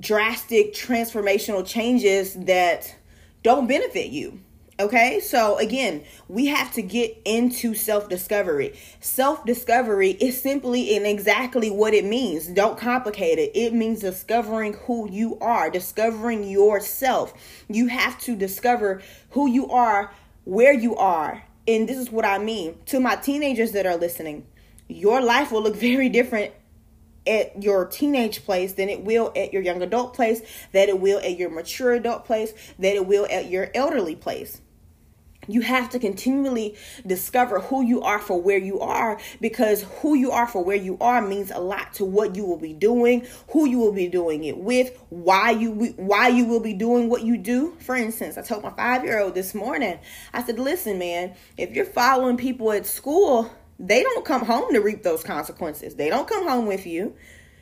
drastic 0.00 0.74
transformational 0.74 1.66
changes 1.66 2.34
that 2.34 2.94
don't 3.42 3.66
benefit 3.66 4.10
you. 4.10 4.40
Okay, 4.78 5.20
so 5.20 5.56
again, 5.56 6.04
we 6.28 6.46
have 6.46 6.70
to 6.74 6.82
get 6.82 7.16
into 7.24 7.74
self 7.74 8.10
discovery. 8.10 8.78
Self 9.00 9.42
discovery 9.46 10.10
is 10.10 10.42
simply 10.42 10.94
and 10.94 11.06
exactly 11.06 11.70
what 11.70 11.94
it 11.94 12.04
means. 12.04 12.46
Don't 12.48 12.76
complicate 12.76 13.38
it. 13.38 13.52
It 13.54 13.72
means 13.72 14.00
discovering 14.00 14.74
who 14.74 15.10
you 15.10 15.38
are, 15.40 15.70
discovering 15.70 16.44
yourself. 16.44 17.32
You 17.68 17.86
have 17.86 18.20
to 18.20 18.36
discover 18.36 19.00
who 19.30 19.48
you 19.48 19.66
are, 19.70 20.12
where 20.44 20.74
you 20.74 20.94
are. 20.96 21.42
And 21.66 21.88
this 21.88 21.96
is 21.96 22.10
what 22.10 22.26
I 22.26 22.36
mean 22.36 22.76
to 22.86 23.00
my 23.00 23.16
teenagers 23.16 23.72
that 23.72 23.86
are 23.86 23.96
listening. 23.96 24.46
Your 24.88 25.22
life 25.22 25.52
will 25.52 25.62
look 25.62 25.76
very 25.90 26.10
different 26.10 26.52
at 27.26 27.62
your 27.62 27.86
teenage 27.86 28.44
place 28.44 28.74
than 28.74 28.90
it 28.90 29.02
will 29.02 29.32
at 29.34 29.54
your 29.54 29.62
young 29.62 29.80
adult 29.80 30.12
place, 30.12 30.42
that 30.72 30.90
it 30.90 31.00
will 31.00 31.18
at 31.20 31.38
your 31.38 31.48
mature 31.48 31.94
adult 31.94 32.26
place, 32.26 32.52
that 32.78 32.94
it 32.94 33.06
will 33.06 33.26
at 33.30 33.48
your 33.48 33.70
elderly 33.74 34.14
place. 34.14 34.60
You 35.48 35.60
have 35.62 35.90
to 35.90 35.98
continually 35.98 36.76
discover 37.06 37.60
who 37.60 37.82
you 37.84 38.02
are 38.02 38.18
for 38.18 38.40
where 38.40 38.58
you 38.58 38.80
are 38.80 39.18
because 39.40 39.84
who 40.00 40.14
you 40.14 40.30
are 40.30 40.46
for 40.46 40.64
where 40.64 40.76
you 40.76 40.96
are 41.00 41.20
means 41.20 41.50
a 41.50 41.58
lot 41.58 41.94
to 41.94 42.04
what 42.04 42.36
you 42.36 42.44
will 42.44 42.58
be 42.58 42.72
doing, 42.72 43.26
who 43.50 43.66
you 43.66 43.78
will 43.78 43.92
be 43.92 44.08
doing 44.08 44.44
it 44.44 44.58
with, 44.58 44.98
why 45.10 45.50
you 45.50 45.72
why 45.96 46.28
you 46.28 46.46
will 46.46 46.60
be 46.60 46.74
doing 46.74 47.08
what 47.08 47.22
you 47.22 47.36
do. 47.36 47.74
For 47.80 47.96
instance, 47.96 48.36
I 48.38 48.42
told 48.42 48.62
my 48.62 48.70
5-year-old 48.70 49.34
this 49.34 49.54
morning. 49.54 49.98
I 50.32 50.42
said, 50.42 50.58
"Listen, 50.58 50.98
man, 50.98 51.34
if 51.56 51.72
you're 51.72 51.84
following 51.84 52.36
people 52.36 52.72
at 52.72 52.86
school, 52.86 53.50
they 53.78 54.02
don't 54.02 54.24
come 54.24 54.44
home 54.44 54.72
to 54.72 54.80
reap 54.80 55.02
those 55.02 55.22
consequences. 55.22 55.94
They 55.96 56.08
don't 56.08 56.26
come 56.26 56.48
home 56.48 56.66
with 56.66 56.86
you. 56.86 57.14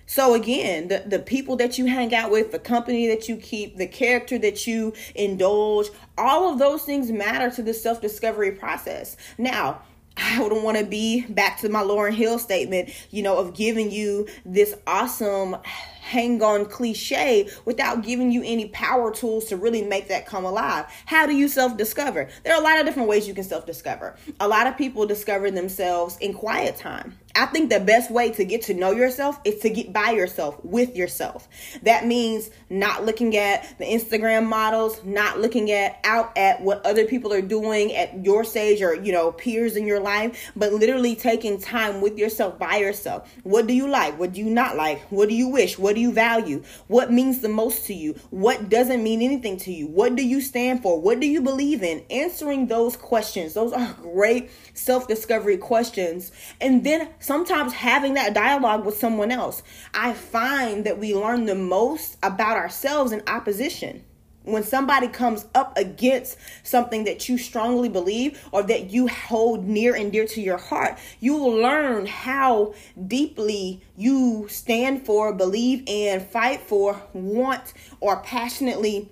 So 0.07 0.35
again, 0.35 0.89
the, 0.89 1.05
the 1.07 1.19
people 1.19 1.57
that 1.57 1.79
you 1.79 1.87
hang 1.87 2.15
out 2.15 2.31
with, 2.31 2.53
the 2.53 2.59
company 2.59 3.09
that 3.09 3.29
you 3.29 3.37
keep, 3.37 3.77
the 3.77 3.87
character 3.87 4.39
that 4.39 4.67
you 4.67 4.93
indulge, 5.15 5.89
all 6.19 6.53
of 6.53 6.59
those 6.59 6.83
things 6.83 7.11
matter 7.11 7.51
to 7.57 7.63
the 7.63 7.75
self-discovery 7.75 8.53
process. 8.53 9.17
Now, 9.39 9.83
I 10.17 10.41
wouldn't 10.41 10.63
want 10.63 10.79
to 10.79 10.85
be 10.85 11.23
back 11.23 11.59
to 11.61 11.69
my 11.69 11.83
Lauryn 11.83 12.13
Hill 12.13 12.39
statement, 12.39 12.91
you 13.11 13.23
know, 13.23 13.37
of 13.39 13.55
giving 13.55 13.91
you 13.91 14.29
this 14.45 14.75
awesome 14.87 15.57
hang 15.65 16.43
on 16.43 16.67
cliche 16.67 17.49
without 17.65 18.03
giving 18.03 18.31
you 18.31 18.43
any 18.45 18.69
power 18.69 19.11
tools 19.11 19.47
to 19.47 19.57
really 19.57 19.83
make 19.83 20.09
that 20.09 20.27
come 20.27 20.45
alive. 20.45 20.85
How 21.07 21.27
do 21.27 21.35
you 21.35 21.49
self 21.49 21.77
discover? 21.77 22.29
There 22.45 22.55
are 22.55 22.61
a 22.61 22.65
lot 22.65 22.79
of 22.79 22.87
different 22.87 23.09
ways 23.09 23.27
you 23.27 23.35
can 23.35 23.45
self 23.45 23.67
discover. 23.67 24.15
A 24.39 24.47
lot 24.47 24.67
of 24.67 24.77
people 24.77 25.07
discover 25.07 25.51
themselves 25.51 26.17
in 26.19 26.35
quiet 26.35 26.77
time. 26.77 27.19
I 27.37 27.47
think 27.47 27.71
the 27.71 27.81
best 27.81 28.13
way 28.13 28.31
to 28.31 28.45
get 28.45 28.63
to 28.63 28.75
know 28.75 28.93
yourself 28.93 29.41
is 29.45 29.61
to 29.61 29.71
get 29.71 29.93
by 29.93 30.13
yourself 30.13 30.65
with 30.65 30.95
yourself. 30.95 31.49
That 31.83 32.07
means 32.07 32.49
not 32.71 33.05
looking 33.05 33.37
at 33.37 33.77
the 33.79 33.85
Instagram 33.85 34.47
models, 34.47 35.03
not 35.05 35.41
looking 35.41 35.73
at 35.73 35.99
out 36.05 36.37
at 36.39 36.61
what 36.61 36.87
other 36.87 37.07
people 37.07 37.33
are 37.33 37.43
doing 37.43 37.93
at 37.93 38.25
your 38.25 38.45
stage 38.45 38.83
or, 38.83 38.95
you 38.95 39.11
know, 39.11 39.33
peers 39.33 39.75
in 39.75 39.85
your 39.85 39.99
life, 39.99 40.53
but 40.55 40.73
literally 40.73 41.17
taking 41.17 41.61
time 41.61 42.01
with 42.01 42.17
yourself 42.19 42.57
by 42.57 42.77
yourself. 42.77 43.29
What 43.43 43.67
do 43.67 43.75
you 43.75 43.89
like? 43.89 44.17
What 44.17 44.33
do 44.33 44.41
you 44.41 44.51
not 44.51 44.77
like? 44.77 45.01
What 45.11 45.29
do 45.29 45.35
you 45.35 45.49
wish? 45.49 45.77
What 45.77 45.97
do 45.97 46.01
you 46.01 46.13
value? 46.13 46.63
What 46.87 47.13
means 47.13 47.41
the 47.41 47.49
most 47.49 47.87
to 47.87 47.95
you? 47.95 48.15
What 48.31 48.69
doesn't 48.69 49.03
mean 49.03 49.23
anything 49.23 49.57
to 49.59 49.73
you? 49.73 49.89
What 49.89 50.15
do 50.15 50.25
you 50.25 50.41
stand 50.41 50.83
for? 50.83 51.01
What 51.01 51.19
do 51.19 51.27
you 51.27 51.41
believe 51.41 51.83
in? 51.83 52.05
Answering 52.11 52.69
those 52.69 52.97
questions, 52.97 53.55
those 53.55 53.73
are 53.73 53.93
great 53.95 54.51
self 54.75 55.09
discovery 55.09 55.57
questions. 55.57 56.31
And 56.61 56.85
then 56.85 57.09
sometimes 57.25 57.73
having 57.73 58.15
that 58.15 58.35
dialogue 58.35 58.85
with 58.85 58.99
someone 58.99 59.31
else. 59.31 59.63
I 59.95 60.13
find 60.13 60.85
that 60.85 60.99
we 60.99 61.15
learn 61.15 61.47
the 61.47 61.55
most 61.55 62.19
about 62.23 62.57
ourselves 62.57 63.13
in 63.13 63.23
opposition 63.27 64.05
when 64.43 64.63
somebody 64.63 65.09
comes 65.09 65.47
up 65.55 65.77
against 65.79 66.37
something 66.63 67.05
that 67.05 67.31
you 67.31 67.39
strongly 67.39 67.89
believe 67.89 68.47
or 68.53 68.63
that 68.63 68.91
you 68.91 69.09
hold 69.09 69.65
near 69.65 69.95
and 69.95 70.13
dear 70.13 70.27
to 70.27 70.41
your 70.43 70.59
heart, 70.59 70.99
you 71.19 71.35
will 71.35 71.57
learn 71.57 72.05
how 72.05 72.75
deeply 73.07 73.83
you 73.97 74.47
stand 74.51 75.07
for, 75.07 75.33
believe 75.33 75.83
and 75.89 76.23
fight 76.23 76.61
for, 76.61 77.01
want, 77.15 77.73
or 78.01 78.21
passionately 78.21 79.11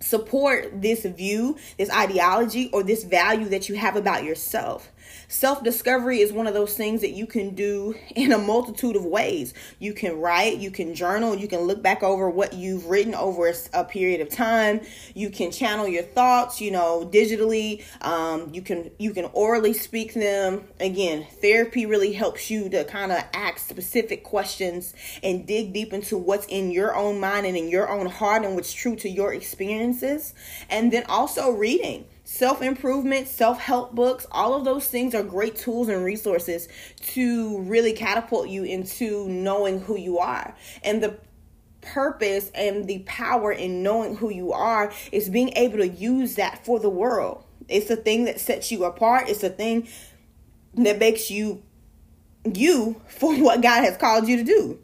support 0.00 0.80
this 0.80 1.04
view, 1.04 1.56
this 1.78 1.90
ideology, 1.90 2.70
or 2.72 2.82
this 2.82 3.04
value 3.04 3.48
that 3.48 3.68
you 3.68 3.74
have 3.74 3.96
about 3.96 4.24
yourself. 4.24 4.90
Self 5.28 5.64
discovery 5.64 6.20
is 6.20 6.32
one 6.32 6.46
of 6.46 6.54
those 6.54 6.74
things 6.74 7.00
that 7.00 7.10
you 7.10 7.26
can 7.26 7.54
do 7.54 7.96
in 8.14 8.30
a 8.30 8.38
multitude 8.38 8.94
of 8.94 9.04
ways. 9.04 9.54
You 9.80 9.92
can 9.92 10.20
write, 10.20 10.58
you 10.58 10.70
can 10.70 10.94
journal, 10.94 11.34
you 11.34 11.48
can 11.48 11.60
look 11.60 11.82
back 11.82 12.04
over 12.04 12.30
what 12.30 12.52
you've 12.52 12.86
written 12.86 13.14
over 13.14 13.52
a 13.72 13.84
period 13.84 14.20
of 14.20 14.28
time. 14.28 14.80
You 15.14 15.30
can 15.30 15.50
channel 15.50 15.88
your 15.88 16.04
thoughts, 16.04 16.60
you 16.60 16.70
know, 16.70 17.08
digitally. 17.12 17.82
Um, 18.02 18.50
you 18.52 18.62
can 18.62 18.90
you 18.98 19.12
can 19.12 19.24
orally 19.32 19.72
speak 19.72 20.14
them. 20.14 20.68
Again, 20.78 21.26
therapy 21.40 21.86
really 21.86 22.12
helps 22.12 22.48
you 22.48 22.68
to 22.68 22.84
kind 22.84 23.10
of 23.10 23.24
ask 23.34 23.68
specific 23.68 24.22
questions 24.22 24.94
and 25.24 25.46
dig 25.46 25.72
deep 25.72 25.92
into 25.92 26.16
what's 26.16 26.46
in 26.46 26.70
your 26.70 26.94
own 26.94 27.18
mind 27.18 27.46
and 27.46 27.56
in 27.56 27.68
your 27.68 27.90
own 27.90 28.06
heart 28.06 28.44
and 28.44 28.54
what's 28.54 28.72
true 28.72 28.94
to 28.96 29.08
your 29.08 29.34
experiences. 29.34 30.34
And 30.70 30.92
then 30.92 31.04
also 31.08 31.50
reading 31.50 32.06
self 32.26 32.60
improvement, 32.60 33.28
self 33.28 33.58
help 33.58 33.94
books, 33.94 34.26
all 34.32 34.54
of 34.54 34.64
those 34.64 34.86
things 34.86 35.14
are 35.14 35.22
great 35.22 35.56
tools 35.56 35.88
and 35.88 36.04
resources 36.04 36.68
to 37.00 37.60
really 37.60 37.92
catapult 37.92 38.48
you 38.48 38.64
into 38.64 39.26
knowing 39.28 39.80
who 39.80 39.96
you 39.96 40.18
are. 40.18 40.54
And 40.82 41.02
the 41.02 41.18
purpose 41.80 42.50
and 42.52 42.88
the 42.88 42.98
power 43.06 43.52
in 43.52 43.82
knowing 43.82 44.16
who 44.16 44.28
you 44.28 44.52
are 44.52 44.92
is 45.12 45.28
being 45.28 45.50
able 45.56 45.78
to 45.78 45.88
use 45.88 46.34
that 46.34 46.66
for 46.66 46.80
the 46.80 46.90
world. 46.90 47.44
It's 47.68 47.88
a 47.90 47.96
thing 47.96 48.24
that 48.24 48.40
sets 48.40 48.70
you 48.72 48.84
apart, 48.84 49.28
it's 49.28 49.44
a 49.44 49.48
thing 49.48 49.88
that 50.74 50.98
makes 50.98 51.30
you 51.30 51.62
you 52.44 53.00
for 53.06 53.34
what 53.40 53.62
God 53.62 53.84
has 53.84 53.96
called 53.96 54.28
you 54.28 54.36
to 54.38 54.44
do. 54.44 54.78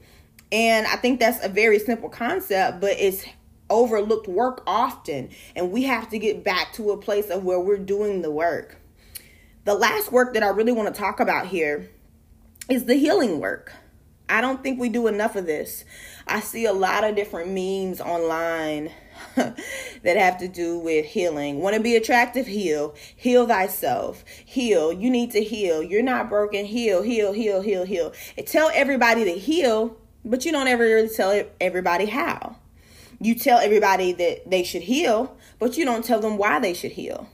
And 0.53 0.87
I 0.87 0.97
think 0.97 1.19
that's 1.19 1.45
a 1.45 1.49
very 1.49 1.81
simple 1.81 2.09
concept, 2.09 2.81
but 2.81 2.93
it's 2.99 3.25
overlooked 3.73 4.29
work 4.29 4.63
often, 4.67 5.31
and 5.57 5.73
we 5.73 5.85
have 5.85 6.09
to 6.11 6.19
get 6.19 6.45
back 6.45 6.73
to 6.75 6.91
a 6.91 6.97
place 6.97 7.31
of 7.31 7.45
where 7.45 7.61
we're 7.61 7.79
doing 7.79 8.23
the 8.23 8.31
work. 8.31 8.77
The 9.65 9.75
last 9.75 10.13
work 10.13 10.35
that 10.35 10.43
I 10.43 10.49
really 10.49 10.73
want 10.73 10.95
to 10.95 11.01
talk 11.01 11.21
about 11.21 11.47
here 11.47 11.91
is 12.69 12.85
the 12.85 12.95
healing 12.95 13.41
work. 13.41 13.73
I 14.29 14.41
don't 14.41 14.63
think 14.63 14.81
we 14.81 14.89
do 14.89 15.09
enough 15.09 15.37
of 15.37 15.47
this. 15.47 15.85
I 16.27 16.41
see 16.41 16.65
a 16.65 16.73
lot 16.73 17.05
of 17.05 17.17
different 17.17 17.51
memes 17.51 18.01
online 18.01 18.91
that 19.37 20.17
have 20.17 20.39
to 20.39 20.49
do 20.49 20.79
with 20.79 21.05
healing. 21.05 21.61
Want 21.61 21.77
to 21.77 21.83
be 21.83 21.97
attractive? 21.97 22.47
Heal. 22.47 22.95
Heal 23.15 23.47
thyself. 23.47 24.25
Heal. 24.45 24.93
You 24.93 25.11
need 25.11 25.33
to 25.33 25.43
heal. 25.43 25.83
You're 25.83 26.03
not 26.03 26.29
broken. 26.29 26.65
Heal, 26.65 27.03
heal, 27.03 27.33
heal, 27.33 27.61
heal, 27.61 27.85
heal. 27.85 28.13
tell 28.47 28.71
everybody 28.73 29.25
to 29.25 29.33
heal, 29.33 29.97
but 30.25 30.45
you 30.45 30.53
don't 30.53 30.69
ever 30.69 30.85
really 30.85 31.09
tell 31.09 31.45
everybody 31.61 32.07
how. 32.07 32.57
You 33.23 33.37
tell 33.37 33.59
everybody 33.59 34.13
that 34.13 34.51
they 34.51 34.65
should 34.65 34.83
heal, 34.83 35.37
but 35.61 35.77
you 35.77 35.85
don't 35.85 36.05
tell 36.05 36.21
them 36.21 36.37
why 36.37 36.59
they 36.59 36.75
should 36.75 36.93
heal. 36.93 37.29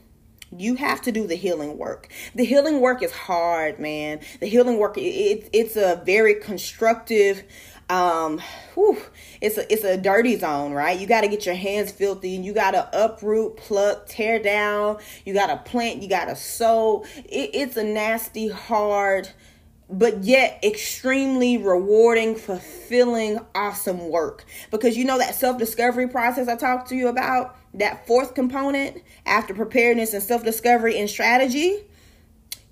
You 0.55 0.75
have 0.75 1.01
to 1.03 1.11
do 1.11 1.25
the 1.25 1.35
healing 1.35 1.77
work. 1.77 2.09
The 2.35 2.45
healing 2.45 2.79
work 2.79 3.01
is 3.01 3.11
hard, 3.11 3.79
man. 3.79 4.19
The 4.39 4.45
healing 4.45 4.77
work 4.77 4.97
it, 4.97 5.49
it's 5.51 5.75
a 5.75 6.01
very 6.05 6.35
constructive 6.35 7.43
um 7.89 8.39
whew, 8.75 9.01
it's 9.41 9.57
a 9.57 9.73
it's 9.73 9.83
a 9.83 9.97
dirty 9.97 10.37
zone 10.37 10.73
right 10.73 10.99
you 10.99 11.07
got 11.07 11.21
to 11.21 11.27
get 11.27 11.43
your 11.47 11.55
hands 11.55 11.91
filthy 11.91 12.35
and 12.35 12.45
you 12.45 12.53
got 12.53 12.71
to 12.71 12.87
uproot 12.93 13.57
pluck 13.57 14.05
tear 14.05 14.37
down 14.37 14.99
you 15.25 15.33
got 15.33 15.47
to 15.47 15.57
plant 15.69 15.99
you 15.99 16.07
got 16.07 16.25
to 16.25 16.35
sow 16.35 17.03
it, 17.25 17.49
it's 17.51 17.77
a 17.77 17.83
nasty 17.83 18.47
hard 18.47 19.27
but 19.89 20.23
yet 20.23 20.59
extremely 20.63 21.57
rewarding, 21.57 22.35
fulfilling, 22.35 23.39
awesome 23.55 24.09
work. 24.09 24.45
Because 24.69 24.95
you 24.95 25.03
know 25.05 25.17
that 25.17 25.35
self 25.35 25.57
discovery 25.57 26.07
process 26.07 26.47
I 26.47 26.55
talked 26.55 26.89
to 26.89 26.95
you 26.95 27.07
about, 27.07 27.57
that 27.73 28.05
fourth 28.05 28.35
component 28.35 29.01
after 29.25 29.53
preparedness 29.53 30.13
and 30.13 30.21
self 30.21 30.43
discovery 30.43 30.97
and 30.99 31.09
strategy, 31.09 31.83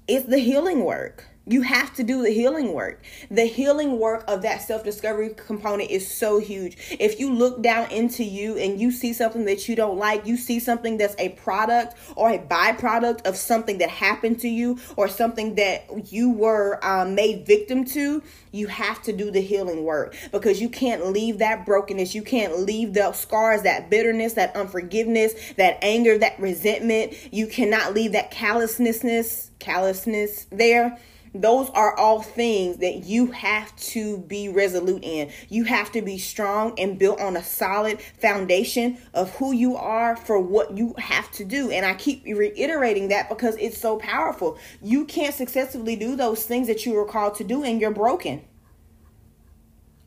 is 0.08 0.26
the 0.26 0.40
healing 0.40 0.84
work. 0.84 1.26
You 1.50 1.62
have 1.62 1.94
to 1.96 2.04
do 2.04 2.24
the 2.24 2.30
healing 2.30 2.74
work. 2.74 3.02
The 3.32 3.46
healing 3.46 4.00
work 4.00 4.26
of 4.28 4.42
that 4.42 4.62
self 4.62 4.84
discovery 4.84 5.30
component 5.30 5.90
is 5.90 6.14
so 6.14 6.40
huge. 6.40 6.78
If 7.00 7.22
you 7.22 7.34
look 7.34 7.62
down 7.62 7.90
into 7.90 8.26
you 8.26 8.58
and 8.58 8.80
you 8.80 8.92
see 8.92 9.14
something 9.14 9.46
that 9.46 9.70
you 9.70 9.76
don't 9.76 9.98
like, 9.98 10.26
you 10.26 10.36
see 10.36 10.60
something 10.60 10.98
that's 10.98 11.16
a 11.18 11.30
product 11.30 11.96
or 12.18 12.32
a 12.32 12.38
byproduct 12.38 13.26
of 13.26 13.38
something 13.38 13.78
that 13.78 13.90
happened 13.90 14.42
to 14.42 14.50
you 14.50 14.78
or 14.98 15.08
something 15.08 15.56
that 15.56 16.12
you 16.12 16.32
were 16.32 16.86
um, 16.86 17.16
made 17.16 17.46
victim 17.46 17.86
to, 17.86 18.22
you 18.52 18.68
have 18.68 19.02
to 19.04 19.14
do 19.14 19.32
the 19.32 19.42
healing 19.42 19.86
work 19.86 20.16
because 20.34 20.60
you 20.60 20.68
can't 20.68 21.08
leave 21.08 21.38
that 21.38 21.66
brokenness. 21.66 22.14
You 22.14 22.24
can't 22.24 22.60
leave 22.60 22.94
the 22.94 23.14
scars, 23.14 23.62
that 23.62 23.90
bitterness, 23.90 24.34
that 24.34 24.54
unforgiveness, 24.54 25.34
that 25.56 25.78
anger, 25.82 26.18
that 26.18 26.38
resentment. 26.42 27.14
You 27.32 27.48
cannot 27.48 27.94
leave 27.94 28.12
that 28.12 28.32
callousness, 28.32 29.52
callousness 29.60 30.48
there 30.52 30.98
those 31.34 31.70
are 31.72 31.98
all 31.98 32.22
things 32.22 32.78
that 32.78 33.06
you 33.06 33.28
have 33.32 33.76
to 33.78 34.20
be 34.20 34.50
resolute 34.50 35.04
in. 35.04 35.32
You 35.50 35.64
have 35.66 35.92
to 35.92 36.02
be 36.02 36.18
strong 36.18 36.78
and 36.80 36.98
built 36.98 37.20
on 37.20 37.36
a 37.36 37.44
solid 37.44 38.02
foundation 38.02 38.98
of 39.14 39.34
who 39.36 39.52
you 39.52 39.76
are 39.76 40.16
for 40.16 40.40
what 40.40 40.78
you 40.78 40.94
have 40.98 41.32
to 41.34 41.46
do. 41.46 41.72
And 41.72 41.86
I 41.86 41.94
keep 41.94 42.24
reiterating 42.26 43.10
that 43.10 43.30
because 43.30 43.56
it's 43.58 43.78
so 43.78 43.98
powerful. 43.98 44.58
You 44.82 45.06
can't 45.06 45.36
successfully 45.36 45.96
do 45.96 46.16
those 46.16 46.46
things 46.46 46.68
that 46.68 46.86
you 46.86 46.94
were 46.94 47.06
called 47.06 47.36
to 47.36 47.44
do, 47.44 47.64
and 47.64 47.80
you're 47.80 47.92
broken. 47.92 48.44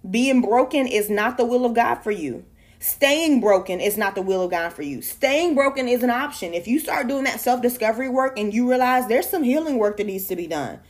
Being 0.09 0.40
broken 0.40 0.87
is 0.87 1.11
not 1.11 1.37
the 1.37 1.44
will 1.44 1.64
of 1.64 1.74
God 1.74 1.96
for 1.96 2.11
you. 2.11 2.44
Staying 2.83 3.40
broken 3.40 3.78
is 3.78 3.98
not 3.98 4.14
the 4.14 4.22
will 4.22 4.42
of 4.42 4.50
God 4.50 4.70
for 4.72 4.80
you. 4.80 5.02
Staying 5.02 5.54
broken 5.54 5.87
is 5.87 6.02
an 6.02 6.09
option. 6.09 6.54
If 6.54 6.66
you 6.66 6.80
start 6.80 7.09
doing 7.09 7.24
that 7.24 7.38
self 7.38 7.61
discovery 7.61 8.09
work 8.09 8.38
and 8.38 8.54
you 8.54 8.68
realize 8.68 9.06
there's 9.06 9.28
some 9.28 9.42
healing 9.42 9.76
work 9.76 9.98
that 9.98 10.06
needs 10.06 10.26
to 10.28 10.37
be 10.37 10.46
done, 10.46 10.80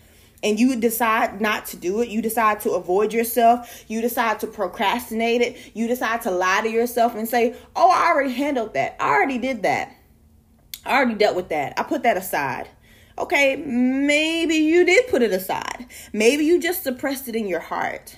and 0.42 0.59
you 0.59 0.76
decide 0.76 1.40
not 1.40 1.66
to 1.66 1.76
do 1.76 2.00
it, 2.00 2.09
you 2.09 2.22
decide 2.22 2.61
to 2.61 2.72
avoid 2.72 3.12
yourself, 3.12 3.85
you 3.88 4.00
decide 4.00 4.40
to 4.40 4.46
procrastinate 4.46 5.40
it, 5.40 5.72
you 5.74 5.87
decide 5.87 6.22
to 6.22 6.31
lie 6.31 6.62
to 6.62 6.68
yourself 6.68 7.14
and 7.14 7.29
say, 7.29 7.55
Oh, 7.76 7.90
I 7.90 8.09
already 8.09 8.33
handled 8.33 8.74
that. 8.74 8.96
I 9.00 9.11
already 9.11 9.38
did 9.38 9.62
that. 9.62 9.94
I 10.85 10.96
already 10.96 11.14
dealt 11.14 11.37
with 11.37 11.50
that. 11.50 11.74
I 11.79 11.83
put 11.83 12.03
that 12.05 12.16
aside. 12.16 12.68
Okay, 13.18 13.57
maybe 13.57 14.55
you 14.55 14.85
did 14.85 15.09
put 15.09 15.20
it 15.20 15.33
aside. 15.33 15.87
Maybe 16.12 16.44
you 16.44 16.59
just 16.61 16.83
suppressed 16.83 17.29
it 17.29 17.37
in 17.37 17.46
your 17.46 17.61
heart. 17.61 18.16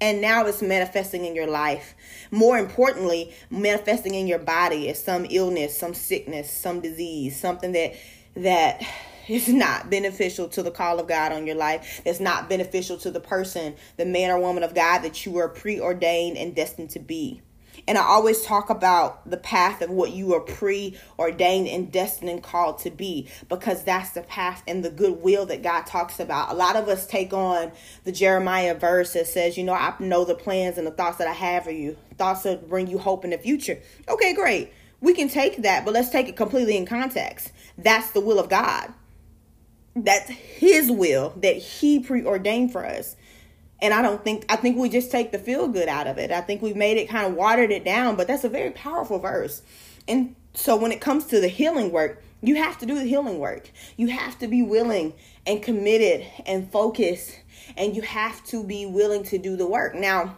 And 0.00 0.20
now 0.20 0.46
it's 0.46 0.60
manifesting 0.62 1.24
in 1.24 1.34
your 1.34 1.46
life. 1.46 1.94
More 2.30 2.58
importantly, 2.58 3.32
manifesting 3.50 4.14
in 4.14 4.26
your 4.26 4.38
body 4.38 4.88
as 4.90 5.02
some 5.02 5.26
illness, 5.30 5.76
some 5.76 5.94
sickness, 5.94 6.52
some 6.52 6.80
disease, 6.80 7.40
something 7.40 7.72
that 7.72 7.94
that 8.36 8.82
is 9.28 9.48
not 9.48 9.90
beneficial 9.90 10.48
to 10.48 10.62
the 10.62 10.70
call 10.70 10.98
of 10.98 11.06
God 11.06 11.32
on 11.32 11.46
your 11.46 11.56
life. 11.56 12.00
It's 12.04 12.20
not 12.20 12.48
beneficial 12.48 12.96
to 12.98 13.10
the 13.10 13.20
person, 13.20 13.76
the 13.96 14.06
man 14.06 14.30
or 14.30 14.40
woman 14.40 14.62
of 14.62 14.74
God 14.74 15.00
that 15.00 15.24
you 15.24 15.36
are 15.38 15.48
preordained 15.48 16.36
and 16.36 16.54
destined 16.54 16.90
to 16.90 16.98
be. 16.98 17.42
And 17.86 17.96
I 17.96 18.02
always 18.02 18.42
talk 18.42 18.68
about 18.68 19.28
the 19.28 19.36
path 19.38 19.80
of 19.80 19.88
what 19.88 20.10
you 20.10 20.34
are 20.34 20.40
preordained 20.40 21.68
and 21.68 21.90
destined 21.90 22.30
and 22.30 22.42
called 22.42 22.80
to 22.80 22.90
be 22.90 23.28
because 23.48 23.82
that's 23.82 24.10
the 24.10 24.22
path 24.22 24.62
and 24.66 24.84
the 24.84 24.90
goodwill 24.90 25.46
that 25.46 25.62
God 25.62 25.86
talks 25.86 26.20
about. 26.20 26.50
A 26.50 26.54
lot 26.54 26.76
of 26.76 26.88
us 26.88 27.06
take 27.06 27.32
on 27.32 27.72
the 28.04 28.12
Jeremiah 28.12 28.74
verse 28.74 29.14
that 29.14 29.26
says, 29.26 29.56
You 29.56 29.64
know, 29.64 29.72
I 29.72 29.94
know 30.00 30.26
the 30.26 30.34
plans 30.34 30.76
and 30.76 30.86
the 30.86 30.90
thoughts 30.90 31.16
that 31.16 31.28
I 31.28 31.32
have 31.32 31.64
for 31.64 31.70
you, 31.70 31.96
thoughts 32.18 32.42
that 32.42 32.68
bring 32.68 32.88
you 32.88 32.98
hope 32.98 33.24
in 33.24 33.30
the 33.30 33.38
future. 33.38 33.78
Okay, 34.06 34.34
great. 34.34 34.72
We 35.00 35.14
can 35.14 35.28
take 35.28 35.62
that, 35.62 35.84
but 35.84 35.94
let's 35.94 36.10
take 36.10 36.28
it 36.28 36.36
completely 36.36 36.76
in 36.76 36.84
context. 36.84 37.52
That's 37.78 38.10
the 38.10 38.20
will 38.20 38.40
of 38.40 38.48
God. 38.48 38.92
That's 40.04 40.30
his 40.30 40.90
will 40.90 41.34
that 41.38 41.56
he 41.56 42.00
preordained 42.00 42.72
for 42.72 42.86
us. 42.86 43.16
And 43.80 43.94
I 43.94 44.02
don't 44.02 44.22
think 44.24 44.44
I 44.48 44.56
think 44.56 44.76
we 44.76 44.88
just 44.88 45.10
take 45.10 45.30
the 45.30 45.38
feel 45.38 45.68
good 45.68 45.88
out 45.88 46.06
of 46.06 46.18
it. 46.18 46.30
I 46.32 46.40
think 46.40 46.62
we've 46.62 46.76
made 46.76 46.96
it 46.96 47.08
kind 47.08 47.26
of 47.26 47.34
watered 47.34 47.70
it 47.70 47.84
down, 47.84 48.16
but 48.16 48.26
that's 48.26 48.44
a 48.44 48.48
very 48.48 48.70
powerful 48.70 49.18
verse. 49.18 49.62
And 50.08 50.34
so 50.54 50.76
when 50.76 50.90
it 50.90 51.00
comes 51.00 51.26
to 51.26 51.40
the 51.40 51.48
healing 51.48 51.92
work, 51.92 52.22
you 52.40 52.56
have 52.56 52.78
to 52.78 52.86
do 52.86 52.94
the 52.94 53.04
healing 53.04 53.38
work. 53.38 53.70
You 53.96 54.08
have 54.08 54.38
to 54.40 54.48
be 54.48 54.62
willing 54.62 55.14
and 55.46 55.62
committed 55.62 56.26
and 56.46 56.70
focused 56.70 57.38
and 57.76 57.94
you 57.94 58.02
have 58.02 58.44
to 58.46 58.64
be 58.64 58.86
willing 58.86 59.24
to 59.24 59.38
do 59.38 59.56
the 59.56 59.66
work. 59.66 59.94
Now, 59.94 60.36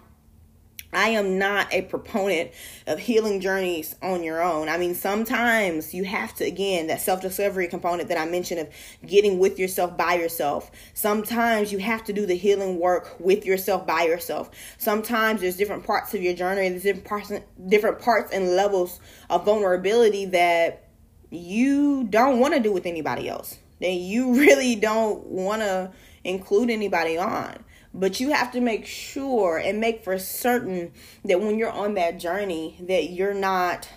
I 0.92 1.10
am 1.10 1.38
not 1.38 1.72
a 1.72 1.82
proponent 1.82 2.50
of 2.86 2.98
healing 2.98 3.40
journeys 3.40 3.94
on 4.02 4.22
your 4.22 4.42
own. 4.42 4.68
I 4.68 4.76
mean, 4.76 4.94
sometimes 4.94 5.94
you 5.94 6.04
have 6.04 6.34
to, 6.36 6.44
again, 6.44 6.88
that 6.88 7.00
self 7.00 7.20
discovery 7.20 7.68
component 7.68 8.08
that 8.08 8.18
I 8.18 8.26
mentioned 8.26 8.60
of 8.60 8.68
getting 9.06 9.38
with 9.38 9.58
yourself 9.58 9.96
by 9.96 10.14
yourself. 10.14 10.70
Sometimes 10.94 11.72
you 11.72 11.78
have 11.78 12.04
to 12.04 12.12
do 12.12 12.26
the 12.26 12.34
healing 12.34 12.80
work 12.80 13.16
with 13.20 13.46
yourself 13.46 13.86
by 13.86 14.02
yourself. 14.02 14.50
Sometimes 14.78 15.40
there's 15.40 15.56
different 15.56 15.84
parts 15.84 16.12
of 16.14 16.22
your 16.22 16.34
journey, 16.34 16.68
there's 16.68 16.82
different 16.82 17.06
parts, 17.06 17.32
different 17.68 18.00
parts 18.00 18.32
and 18.32 18.56
levels 18.56 19.00
of 19.28 19.44
vulnerability 19.44 20.26
that 20.26 20.88
you 21.30 22.04
don't 22.04 22.40
want 22.40 22.54
to 22.54 22.60
do 22.60 22.72
with 22.72 22.86
anybody 22.86 23.28
else, 23.28 23.58
that 23.80 23.92
you 23.92 24.34
really 24.40 24.74
don't 24.74 25.24
want 25.26 25.62
to 25.62 25.92
include 26.24 26.70
anybody 26.70 27.16
on. 27.16 27.64
But 27.92 28.20
you 28.20 28.30
have 28.32 28.52
to 28.52 28.60
make 28.60 28.86
sure 28.86 29.58
and 29.58 29.80
make 29.80 30.04
for 30.04 30.18
certain 30.18 30.92
that 31.24 31.40
when 31.40 31.58
you're 31.58 31.70
on 31.70 31.94
that 31.94 32.20
journey 32.20 32.76
that 32.82 33.10
you're 33.10 33.34
not 33.34 33.88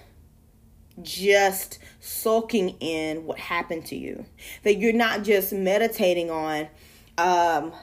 just 1.02 1.80
soaking 2.00 2.70
in 2.80 3.26
what 3.26 3.40
happened 3.40 3.86
to 3.88 3.96
you. 3.96 4.26
That 4.64 4.78
you're 4.78 4.94
not 4.94 5.24
just 5.24 5.54
meditating 5.54 6.30
on 6.30 6.68
um 7.18 7.74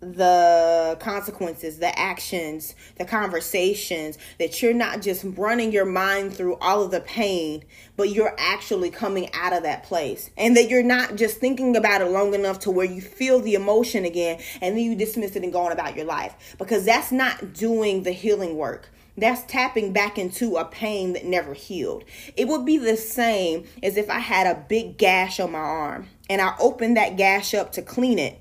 the 0.00 0.96
consequences, 0.98 1.78
the 1.78 1.98
actions, 1.98 2.74
the 2.96 3.04
conversations, 3.04 4.16
that 4.38 4.62
you're 4.62 4.72
not 4.72 5.02
just 5.02 5.24
running 5.24 5.72
your 5.72 5.84
mind 5.84 6.34
through 6.34 6.56
all 6.56 6.82
of 6.82 6.90
the 6.90 7.00
pain, 7.00 7.62
but 7.96 8.08
you're 8.08 8.34
actually 8.38 8.90
coming 8.90 9.32
out 9.34 9.52
of 9.52 9.62
that 9.62 9.84
place. 9.84 10.30
And 10.38 10.56
that 10.56 10.70
you're 10.70 10.82
not 10.82 11.16
just 11.16 11.38
thinking 11.38 11.76
about 11.76 12.00
it 12.00 12.06
long 12.06 12.32
enough 12.32 12.60
to 12.60 12.70
where 12.70 12.86
you 12.86 13.02
feel 13.02 13.40
the 13.40 13.54
emotion 13.54 14.04
again 14.06 14.40
and 14.62 14.76
then 14.76 14.84
you 14.84 14.96
dismiss 14.96 15.36
it 15.36 15.44
and 15.44 15.52
go 15.52 15.66
on 15.66 15.72
about 15.72 15.96
your 15.96 16.06
life. 16.06 16.56
Because 16.58 16.84
that's 16.86 17.12
not 17.12 17.52
doing 17.52 18.02
the 18.02 18.12
healing 18.12 18.56
work. 18.56 18.90
That's 19.18 19.42
tapping 19.42 19.92
back 19.92 20.16
into 20.16 20.56
a 20.56 20.64
pain 20.64 21.12
that 21.12 21.26
never 21.26 21.52
healed. 21.52 22.04
It 22.36 22.48
would 22.48 22.64
be 22.64 22.78
the 22.78 22.96
same 22.96 23.64
as 23.82 23.98
if 23.98 24.08
I 24.08 24.18
had 24.18 24.46
a 24.46 24.64
big 24.66 24.96
gash 24.96 25.38
on 25.40 25.52
my 25.52 25.58
arm 25.58 26.08
and 26.30 26.40
I 26.40 26.54
opened 26.58 26.96
that 26.96 27.18
gash 27.18 27.52
up 27.52 27.72
to 27.72 27.82
clean 27.82 28.18
it 28.18 28.40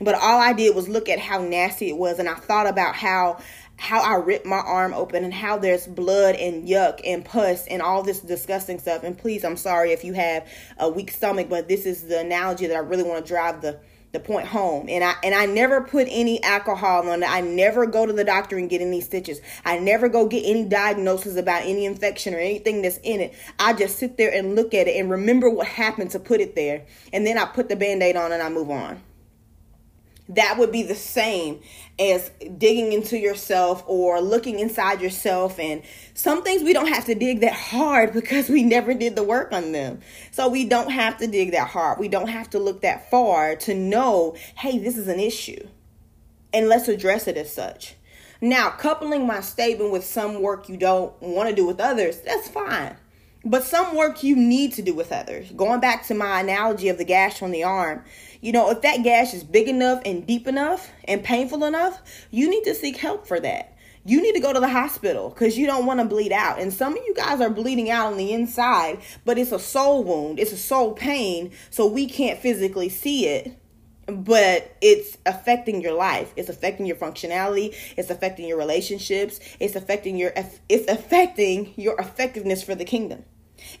but 0.00 0.14
all 0.14 0.40
I 0.40 0.52
did 0.52 0.74
was 0.74 0.88
look 0.88 1.08
at 1.08 1.18
how 1.18 1.40
nasty 1.40 1.88
it 1.88 1.96
was, 1.96 2.18
and 2.18 2.28
I 2.28 2.34
thought 2.34 2.66
about 2.66 2.94
how 2.94 3.38
how 3.78 4.00
I 4.00 4.16
ripped 4.16 4.44
my 4.44 4.56
arm 4.56 4.92
open 4.92 5.22
and 5.22 5.32
how 5.32 5.56
there's 5.56 5.86
blood 5.86 6.34
and 6.34 6.68
yuck 6.68 7.00
and 7.04 7.24
pus 7.24 7.64
and 7.68 7.80
all 7.80 8.02
this 8.02 8.18
disgusting 8.20 8.80
stuff. 8.80 9.04
And 9.04 9.16
please, 9.16 9.44
I'm 9.44 9.56
sorry 9.56 9.92
if 9.92 10.02
you 10.02 10.14
have 10.14 10.48
a 10.78 10.88
weak 10.88 11.12
stomach, 11.12 11.48
but 11.48 11.68
this 11.68 11.86
is 11.86 12.02
the 12.02 12.18
analogy 12.18 12.66
that 12.66 12.74
I 12.74 12.80
really 12.80 13.04
want 13.04 13.24
to 13.24 13.28
drive 13.28 13.62
the 13.62 13.78
the 14.10 14.18
point 14.18 14.48
home. 14.48 14.88
And 14.88 15.04
I 15.04 15.14
and 15.22 15.34
I 15.34 15.46
never 15.46 15.82
put 15.82 16.08
any 16.10 16.42
alcohol 16.42 17.08
on 17.08 17.22
it. 17.22 17.30
I 17.30 17.40
never 17.40 17.86
go 17.86 18.06
to 18.06 18.12
the 18.12 18.24
doctor 18.24 18.56
and 18.56 18.68
get 18.68 18.80
any 18.80 19.00
stitches. 19.00 19.40
I 19.64 19.78
never 19.78 20.08
go 20.08 20.26
get 20.26 20.44
any 20.44 20.64
diagnosis 20.64 21.36
about 21.36 21.62
any 21.62 21.84
infection 21.84 22.34
or 22.34 22.38
anything 22.38 22.82
that's 22.82 22.98
in 22.98 23.20
it. 23.20 23.34
I 23.58 23.74
just 23.74 23.98
sit 23.98 24.16
there 24.16 24.32
and 24.32 24.56
look 24.56 24.74
at 24.74 24.88
it 24.88 24.96
and 24.98 25.10
remember 25.10 25.50
what 25.50 25.66
happened 25.68 26.10
to 26.12 26.18
put 26.18 26.40
it 26.40 26.54
there. 26.54 26.84
And 27.12 27.26
then 27.26 27.38
I 27.38 27.44
put 27.44 27.68
the 27.68 27.76
band-aid 27.76 28.16
on 28.16 28.32
and 28.32 28.42
I 28.42 28.48
move 28.48 28.70
on 28.70 29.02
that 30.28 30.58
would 30.58 30.70
be 30.70 30.82
the 30.82 30.94
same 30.94 31.60
as 31.98 32.30
digging 32.58 32.92
into 32.92 33.18
yourself 33.18 33.82
or 33.86 34.20
looking 34.20 34.58
inside 34.58 35.00
yourself. 35.00 35.58
And 35.58 35.82
some 36.14 36.42
things 36.42 36.62
we 36.62 36.72
don't 36.72 36.88
have 36.88 37.06
to 37.06 37.14
dig 37.14 37.40
that 37.40 37.54
hard 37.54 38.12
because 38.14 38.48
we 38.48 38.62
never 38.62 38.94
did 38.94 39.16
the 39.16 39.22
work 39.22 39.52
on 39.52 39.72
them. 39.72 40.00
So 40.30 40.48
we 40.48 40.64
don't 40.64 40.90
have 40.90 41.18
to 41.18 41.26
dig 41.26 41.52
that 41.52 41.68
hard. 41.68 41.98
We 41.98 42.08
don't 42.08 42.28
have 42.28 42.50
to 42.50 42.58
look 42.58 42.82
that 42.82 43.10
far 43.10 43.56
to 43.56 43.74
know, 43.74 44.36
hey, 44.56 44.78
this 44.78 44.96
is 44.96 45.08
an 45.08 45.20
issue. 45.20 45.66
And 46.52 46.68
let's 46.68 46.88
address 46.88 47.26
it 47.26 47.36
as 47.36 47.52
such. 47.52 47.94
Now, 48.40 48.70
coupling 48.70 49.26
my 49.26 49.40
statement 49.40 49.90
with 49.90 50.04
some 50.04 50.40
work 50.40 50.68
you 50.68 50.76
don't 50.76 51.20
want 51.20 51.48
to 51.48 51.54
do 51.54 51.66
with 51.66 51.80
others, 51.80 52.20
that's 52.20 52.48
fine. 52.48 52.96
But 53.44 53.64
some 53.64 53.94
work 53.94 54.22
you 54.24 54.34
need 54.34 54.72
to 54.74 54.82
do 54.82 54.94
with 54.94 55.12
others. 55.12 55.52
Going 55.52 55.80
back 55.80 56.06
to 56.06 56.14
my 56.14 56.40
analogy 56.40 56.88
of 56.88 56.98
the 56.98 57.04
gash 57.04 57.40
on 57.40 57.52
the 57.52 57.62
arm, 57.62 58.04
you 58.40 58.52
know, 58.52 58.70
if 58.70 58.82
that 58.82 59.04
gash 59.04 59.32
is 59.32 59.44
big 59.44 59.68
enough 59.68 60.02
and 60.04 60.26
deep 60.26 60.46
enough 60.48 60.90
and 61.04 61.22
painful 61.22 61.64
enough, 61.64 62.00
you 62.30 62.50
need 62.50 62.64
to 62.64 62.74
seek 62.74 62.96
help 62.96 63.26
for 63.26 63.38
that. 63.40 63.76
You 64.04 64.22
need 64.22 64.32
to 64.32 64.40
go 64.40 64.52
to 64.52 64.60
the 64.60 64.68
hospital 64.68 65.28
because 65.28 65.58
you 65.58 65.66
don't 65.66 65.86
want 65.86 66.00
to 66.00 66.06
bleed 66.06 66.32
out. 66.32 66.58
And 66.58 66.72
some 66.72 66.96
of 66.96 67.04
you 67.04 67.14
guys 67.14 67.40
are 67.40 67.50
bleeding 67.50 67.90
out 67.90 68.12
on 68.12 68.16
the 68.16 68.32
inside, 68.32 69.00
but 69.24 69.38
it's 69.38 69.52
a 69.52 69.58
soul 69.58 70.02
wound, 70.02 70.38
it's 70.38 70.52
a 70.52 70.56
soul 70.56 70.92
pain, 70.92 71.52
so 71.70 71.86
we 71.86 72.06
can't 72.06 72.38
physically 72.38 72.88
see 72.88 73.26
it 73.26 73.56
but 74.08 74.76
it's 74.80 75.18
affecting 75.26 75.80
your 75.80 75.94
life 75.94 76.32
it's 76.36 76.48
affecting 76.48 76.86
your 76.86 76.96
functionality 76.96 77.74
it's 77.96 78.10
affecting 78.10 78.46
your 78.46 78.58
relationships 78.58 79.40
it's 79.60 79.76
affecting 79.76 80.16
your 80.16 80.32
it's 80.68 80.90
affecting 80.90 81.72
your 81.76 81.98
effectiveness 81.98 82.62
for 82.62 82.74
the 82.74 82.84
kingdom 82.84 83.24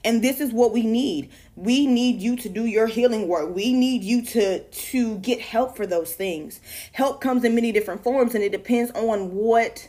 and 0.04 0.22
this 0.22 0.40
is 0.40 0.52
what 0.52 0.72
we 0.72 0.82
need. 0.82 1.30
We 1.56 1.86
need 1.86 2.20
you 2.20 2.36
to 2.36 2.48
do 2.48 2.66
your 2.66 2.86
healing 2.86 3.28
work. 3.28 3.54
We 3.54 3.72
need 3.72 4.02
you 4.02 4.22
to 4.22 4.64
to 4.64 5.18
get 5.18 5.40
help 5.40 5.76
for 5.76 5.86
those 5.86 6.14
things. 6.14 6.60
Help 6.92 7.20
comes 7.20 7.44
in 7.44 7.54
many 7.54 7.72
different 7.72 8.02
forms 8.02 8.34
and 8.34 8.42
it 8.44 8.52
depends 8.52 8.90
on 8.92 9.34
what 9.34 9.88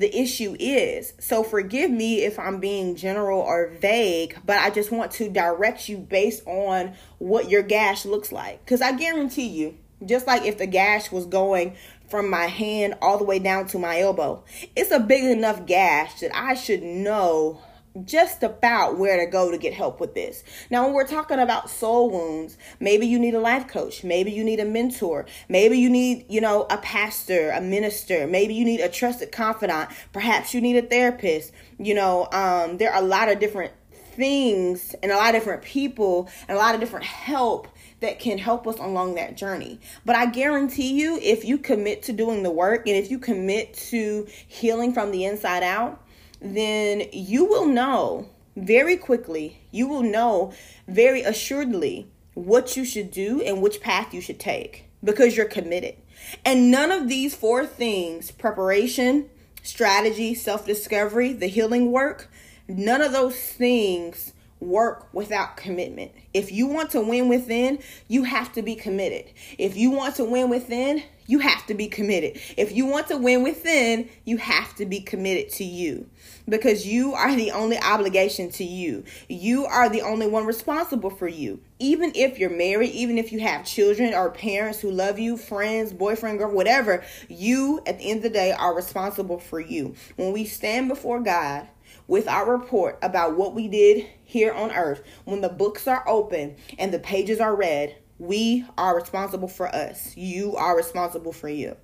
the 0.00 0.18
issue 0.18 0.56
is. 0.58 1.12
So 1.18 1.42
forgive 1.42 1.90
me 1.90 2.24
if 2.24 2.38
I'm 2.38 2.58
being 2.58 2.96
general 2.96 3.40
or 3.40 3.68
vague, 3.80 4.38
but 4.46 4.56
I 4.56 4.70
just 4.70 4.90
want 4.90 5.10
to 5.12 5.28
direct 5.28 5.90
you 5.90 5.98
based 5.98 6.42
on 6.46 6.94
what 7.18 7.50
your 7.50 7.62
gash 7.62 8.06
looks 8.06 8.32
like. 8.32 8.64
Cuz 8.64 8.80
I 8.80 8.92
guarantee 8.92 9.48
you, 9.48 9.76
just 10.04 10.26
like 10.26 10.46
if 10.46 10.56
the 10.56 10.66
gash 10.66 11.12
was 11.12 11.26
going 11.26 11.74
from 12.08 12.30
my 12.30 12.46
hand 12.46 12.94
all 13.02 13.18
the 13.18 13.24
way 13.24 13.38
down 13.38 13.66
to 13.68 13.78
my 13.78 14.00
elbow, 14.00 14.42
it's 14.74 14.90
a 14.90 14.98
big 14.98 15.24
enough 15.24 15.66
gash 15.66 16.20
that 16.20 16.34
I 16.34 16.54
should 16.54 16.82
know 16.82 17.60
just 18.04 18.42
about 18.42 18.98
where 18.98 19.24
to 19.24 19.30
go 19.30 19.50
to 19.50 19.58
get 19.58 19.74
help 19.74 20.00
with 20.00 20.14
this. 20.14 20.44
Now, 20.70 20.84
when 20.84 20.94
we're 20.94 21.06
talking 21.06 21.38
about 21.38 21.70
soul 21.70 22.10
wounds, 22.10 22.56
maybe 22.78 23.06
you 23.06 23.18
need 23.18 23.34
a 23.34 23.40
life 23.40 23.66
coach, 23.66 24.04
maybe 24.04 24.30
you 24.30 24.44
need 24.44 24.60
a 24.60 24.64
mentor, 24.64 25.26
maybe 25.48 25.78
you 25.78 25.90
need, 25.90 26.26
you 26.28 26.40
know, 26.40 26.66
a 26.70 26.78
pastor, 26.78 27.50
a 27.50 27.60
minister, 27.60 28.26
maybe 28.26 28.54
you 28.54 28.64
need 28.64 28.80
a 28.80 28.88
trusted 28.88 29.32
confidant, 29.32 29.90
perhaps 30.12 30.54
you 30.54 30.60
need 30.60 30.76
a 30.76 30.82
therapist. 30.82 31.52
You 31.78 31.94
know, 31.94 32.28
um, 32.32 32.78
there 32.78 32.92
are 32.92 33.02
a 33.02 33.06
lot 33.06 33.28
of 33.28 33.40
different 33.40 33.72
things 33.92 34.94
and 35.02 35.10
a 35.10 35.16
lot 35.16 35.34
of 35.34 35.40
different 35.40 35.62
people 35.62 36.28
and 36.46 36.56
a 36.56 36.60
lot 36.60 36.74
of 36.74 36.80
different 36.80 37.06
help 37.06 37.68
that 38.00 38.18
can 38.18 38.38
help 38.38 38.66
us 38.66 38.78
along 38.78 39.14
that 39.14 39.36
journey. 39.36 39.80
But 40.04 40.16
I 40.16 40.26
guarantee 40.26 40.92
you, 40.92 41.18
if 41.20 41.44
you 41.44 41.58
commit 41.58 42.02
to 42.04 42.12
doing 42.12 42.42
the 42.42 42.50
work 42.50 42.86
and 42.86 42.96
if 42.96 43.10
you 43.10 43.18
commit 43.18 43.74
to 43.74 44.26
healing 44.46 44.92
from 44.92 45.10
the 45.10 45.24
inside 45.24 45.62
out, 45.62 46.02
then 46.40 47.04
you 47.12 47.44
will 47.44 47.66
know 47.66 48.28
very 48.56 48.96
quickly, 48.96 49.60
you 49.70 49.86
will 49.86 50.02
know 50.02 50.52
very 50.88 51.22
assuredly 51.22 52.08
what 52.34 52.76
you 52.76 52.84
should 52.84 53.10
do 53.10 53.40
and 53.42 53.62
which 53.62 53.80
path 53.80 54.12
you 54.14 54.20
should 54.20 54.40
take 54.40 54.88
because 55.02 55.36
you're 55.36 55.46
committed. 55.46 55.96
And 56.44 56.70
none 56.70 56.90
of 56.90 57.08
these 57.08 57.34
four 57.34 57.66
things 57.66 58.30
preparation, 58.30 59.30
strategy, 59.62 60.34
self 60.34 60.66
discovery, 60.66 61.32
the 61.32 61.46
healing 61.46 61.92
work 61.92 62.28
none 62.76 63.02
of 63.02 63.12
those 63.12 63.36
things 63.36 64.32
work 64.60 65.12
without 65.12 65.56
commitment. 65.56 66.12
If 66.34 66.52
you 66.52 66.66
want 66.66 66.90
to 66.90 67.00
win 67.00 67.28
within, 67.28 67.80
you 68.08 68.24
have 68.24 68.52
to 68.52 68.62
be 68.62 68.74
committed. 68.74 69.32
If 69.58 69.76
you 69.76 69.90
want 69.90 70.16
to 70.16 70.24
win 70.24 70.50
within, 70.50 71.02
you 71.30 71.38
have 71.38 71.64
to 71.66 71.74
be 71.74 71.86
committed. 71.86 72.40
If 72.56 72.72
you 72.72 72.86
want 72.86 73.06
to 73.06 73.16
win 73.16 73.44
within, 73.44 74.08
you 74.24 74.36
have 74.38 74.74
to 74.74 74.84
be 74.84 75.00
committed 75.00 75.52
to 75.54 75.64
you 75.64 76.10
because 76.48 76.84
you 76.84 77.14
are 77.14 77.36
the 77.36 77.52
only 77.52 77.78
obligation 77.78 78.50
to 78.50 78.64
you. 78.64 79.04
You 79.28 79.64
are 79.64 79.88
the 79.88 80.02
only 80.02 80.26
one 80.26 80.44
responsible 80.44 81.10
for 81.10 81.28
you. 81.28 81.60
Even 81.78 82.10
if 82.16 82.40
you're 82.40 82.50
married, 82.50 82.90
even 82.90 83.16
if 83.16 83.30
you 83.30 83.38
have 83.38 83.64
children 83.64 84.12
or 84.12 84.32
parents 84.32 84.80
who 84.80 84.90
love 84.90 85.20
you, 85.20 85.36
friends, 85.36 85.92
boyfriend, 85.92 86.38
girl, 86.38 86.50
whatever, 86.50 87.04
you 87.28 87.80
at 87.86 88.00
the 88.00 88.10
end 88.10 88.18
of 88.18 88.22
the 88.24 88.30
day 88.30 88.50
are 88.50 88.74
responsible 88.74 89.38
for 89.38 89.60
you. 89.60 89.94
When 90.16 90.32
we 90.32 90.44
stand 90.44 90.88
before 90.88 91.20
God, 91.20 91.68
with 92.06 92.26
our 92.26 92.58
report 92.58 92.98
about 93.02 93.36
what 93.36 93.54
we 93.54 93.68
did 93.68 94.04
here 94.24 94.52
on 94.52 94.72
earth, 94.72 95.00
when 95.24 95.42
the 95.42 95.48
books 95.48 95.86
are 95.86 96.02
open 96.08 96.56
and 96.76 96.92
the 96.92 96.98
pages 96.98 97.38
are 97.38 97.54
read, 97.54 97.94
we 98.20 98.66
are 98.76 98.94
responsible 98.94 99.48
for 99.48 99.66
us. 99.66 100.16
You 100.16 100.54
are 100.56 100.76
responsible 100.76 101.32
for 101.32 101.48
you. 101.48 101.76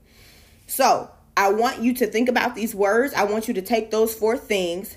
So, 0.67 1.11
I 1.37 1.51
want 1.53 1.83
you 1.83 1.93
to 1.95 2.07
think 2.07 2.29
about 2.29 2.55
these 2.55 2.75
words. 2.75 3.13
I 3.15 3.25
want 3.25 3.49
you 3.49 3.55
to 3.55 3.63
take 3.63 3.91
those 3.91 4.15
four 4.15 4.37
things 4.37 4.97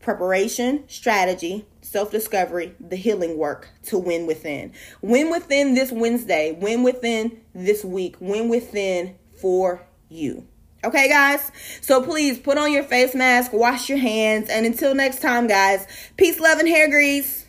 preparation, 0.00 0.84
strategy, 0.86 1.64
self 1.80 2.10
discovery, 2.10 2.74
the 2.78 2.96
healing 2.96 3.38
work 3.38 3.70
to 3.84 3.98
win 3.98 4.26
within. 4.26 4.72
Win 5.00 5.30
within 5.30 5.74
this 5.74 5.90
Wednesday, 5.90 6.52
win 6.52 6.82
within 6.82 7.40
this 7.54 7.84
week, 7.84 8.16
win 8.20 8.50
within 8.50 9.16
for 9.40 9.86
you. 10.10 10.46
Okay, 10.84 11.08
guys? 11.08 11.50
So 11.80 12.02
please 12.02 12.38
put 12.38 12.58
on 12.58 12.70
your 12.70 12.84
face 12.84 13.14
mask, 13.14 13.54
wash 13.54 13.88
your 13.88 13.96
hands, 13.96 14.50
and 14.50 14.66
until 14.66 14.94
next 14.94 15.22
time, 15.22 15.46
guys, 15.46 15.86
peace, 16.18 16.38
love, 16.38 16.58
and 16.58 16.68
hair 16.68 16.90
grease. 16.90 17.43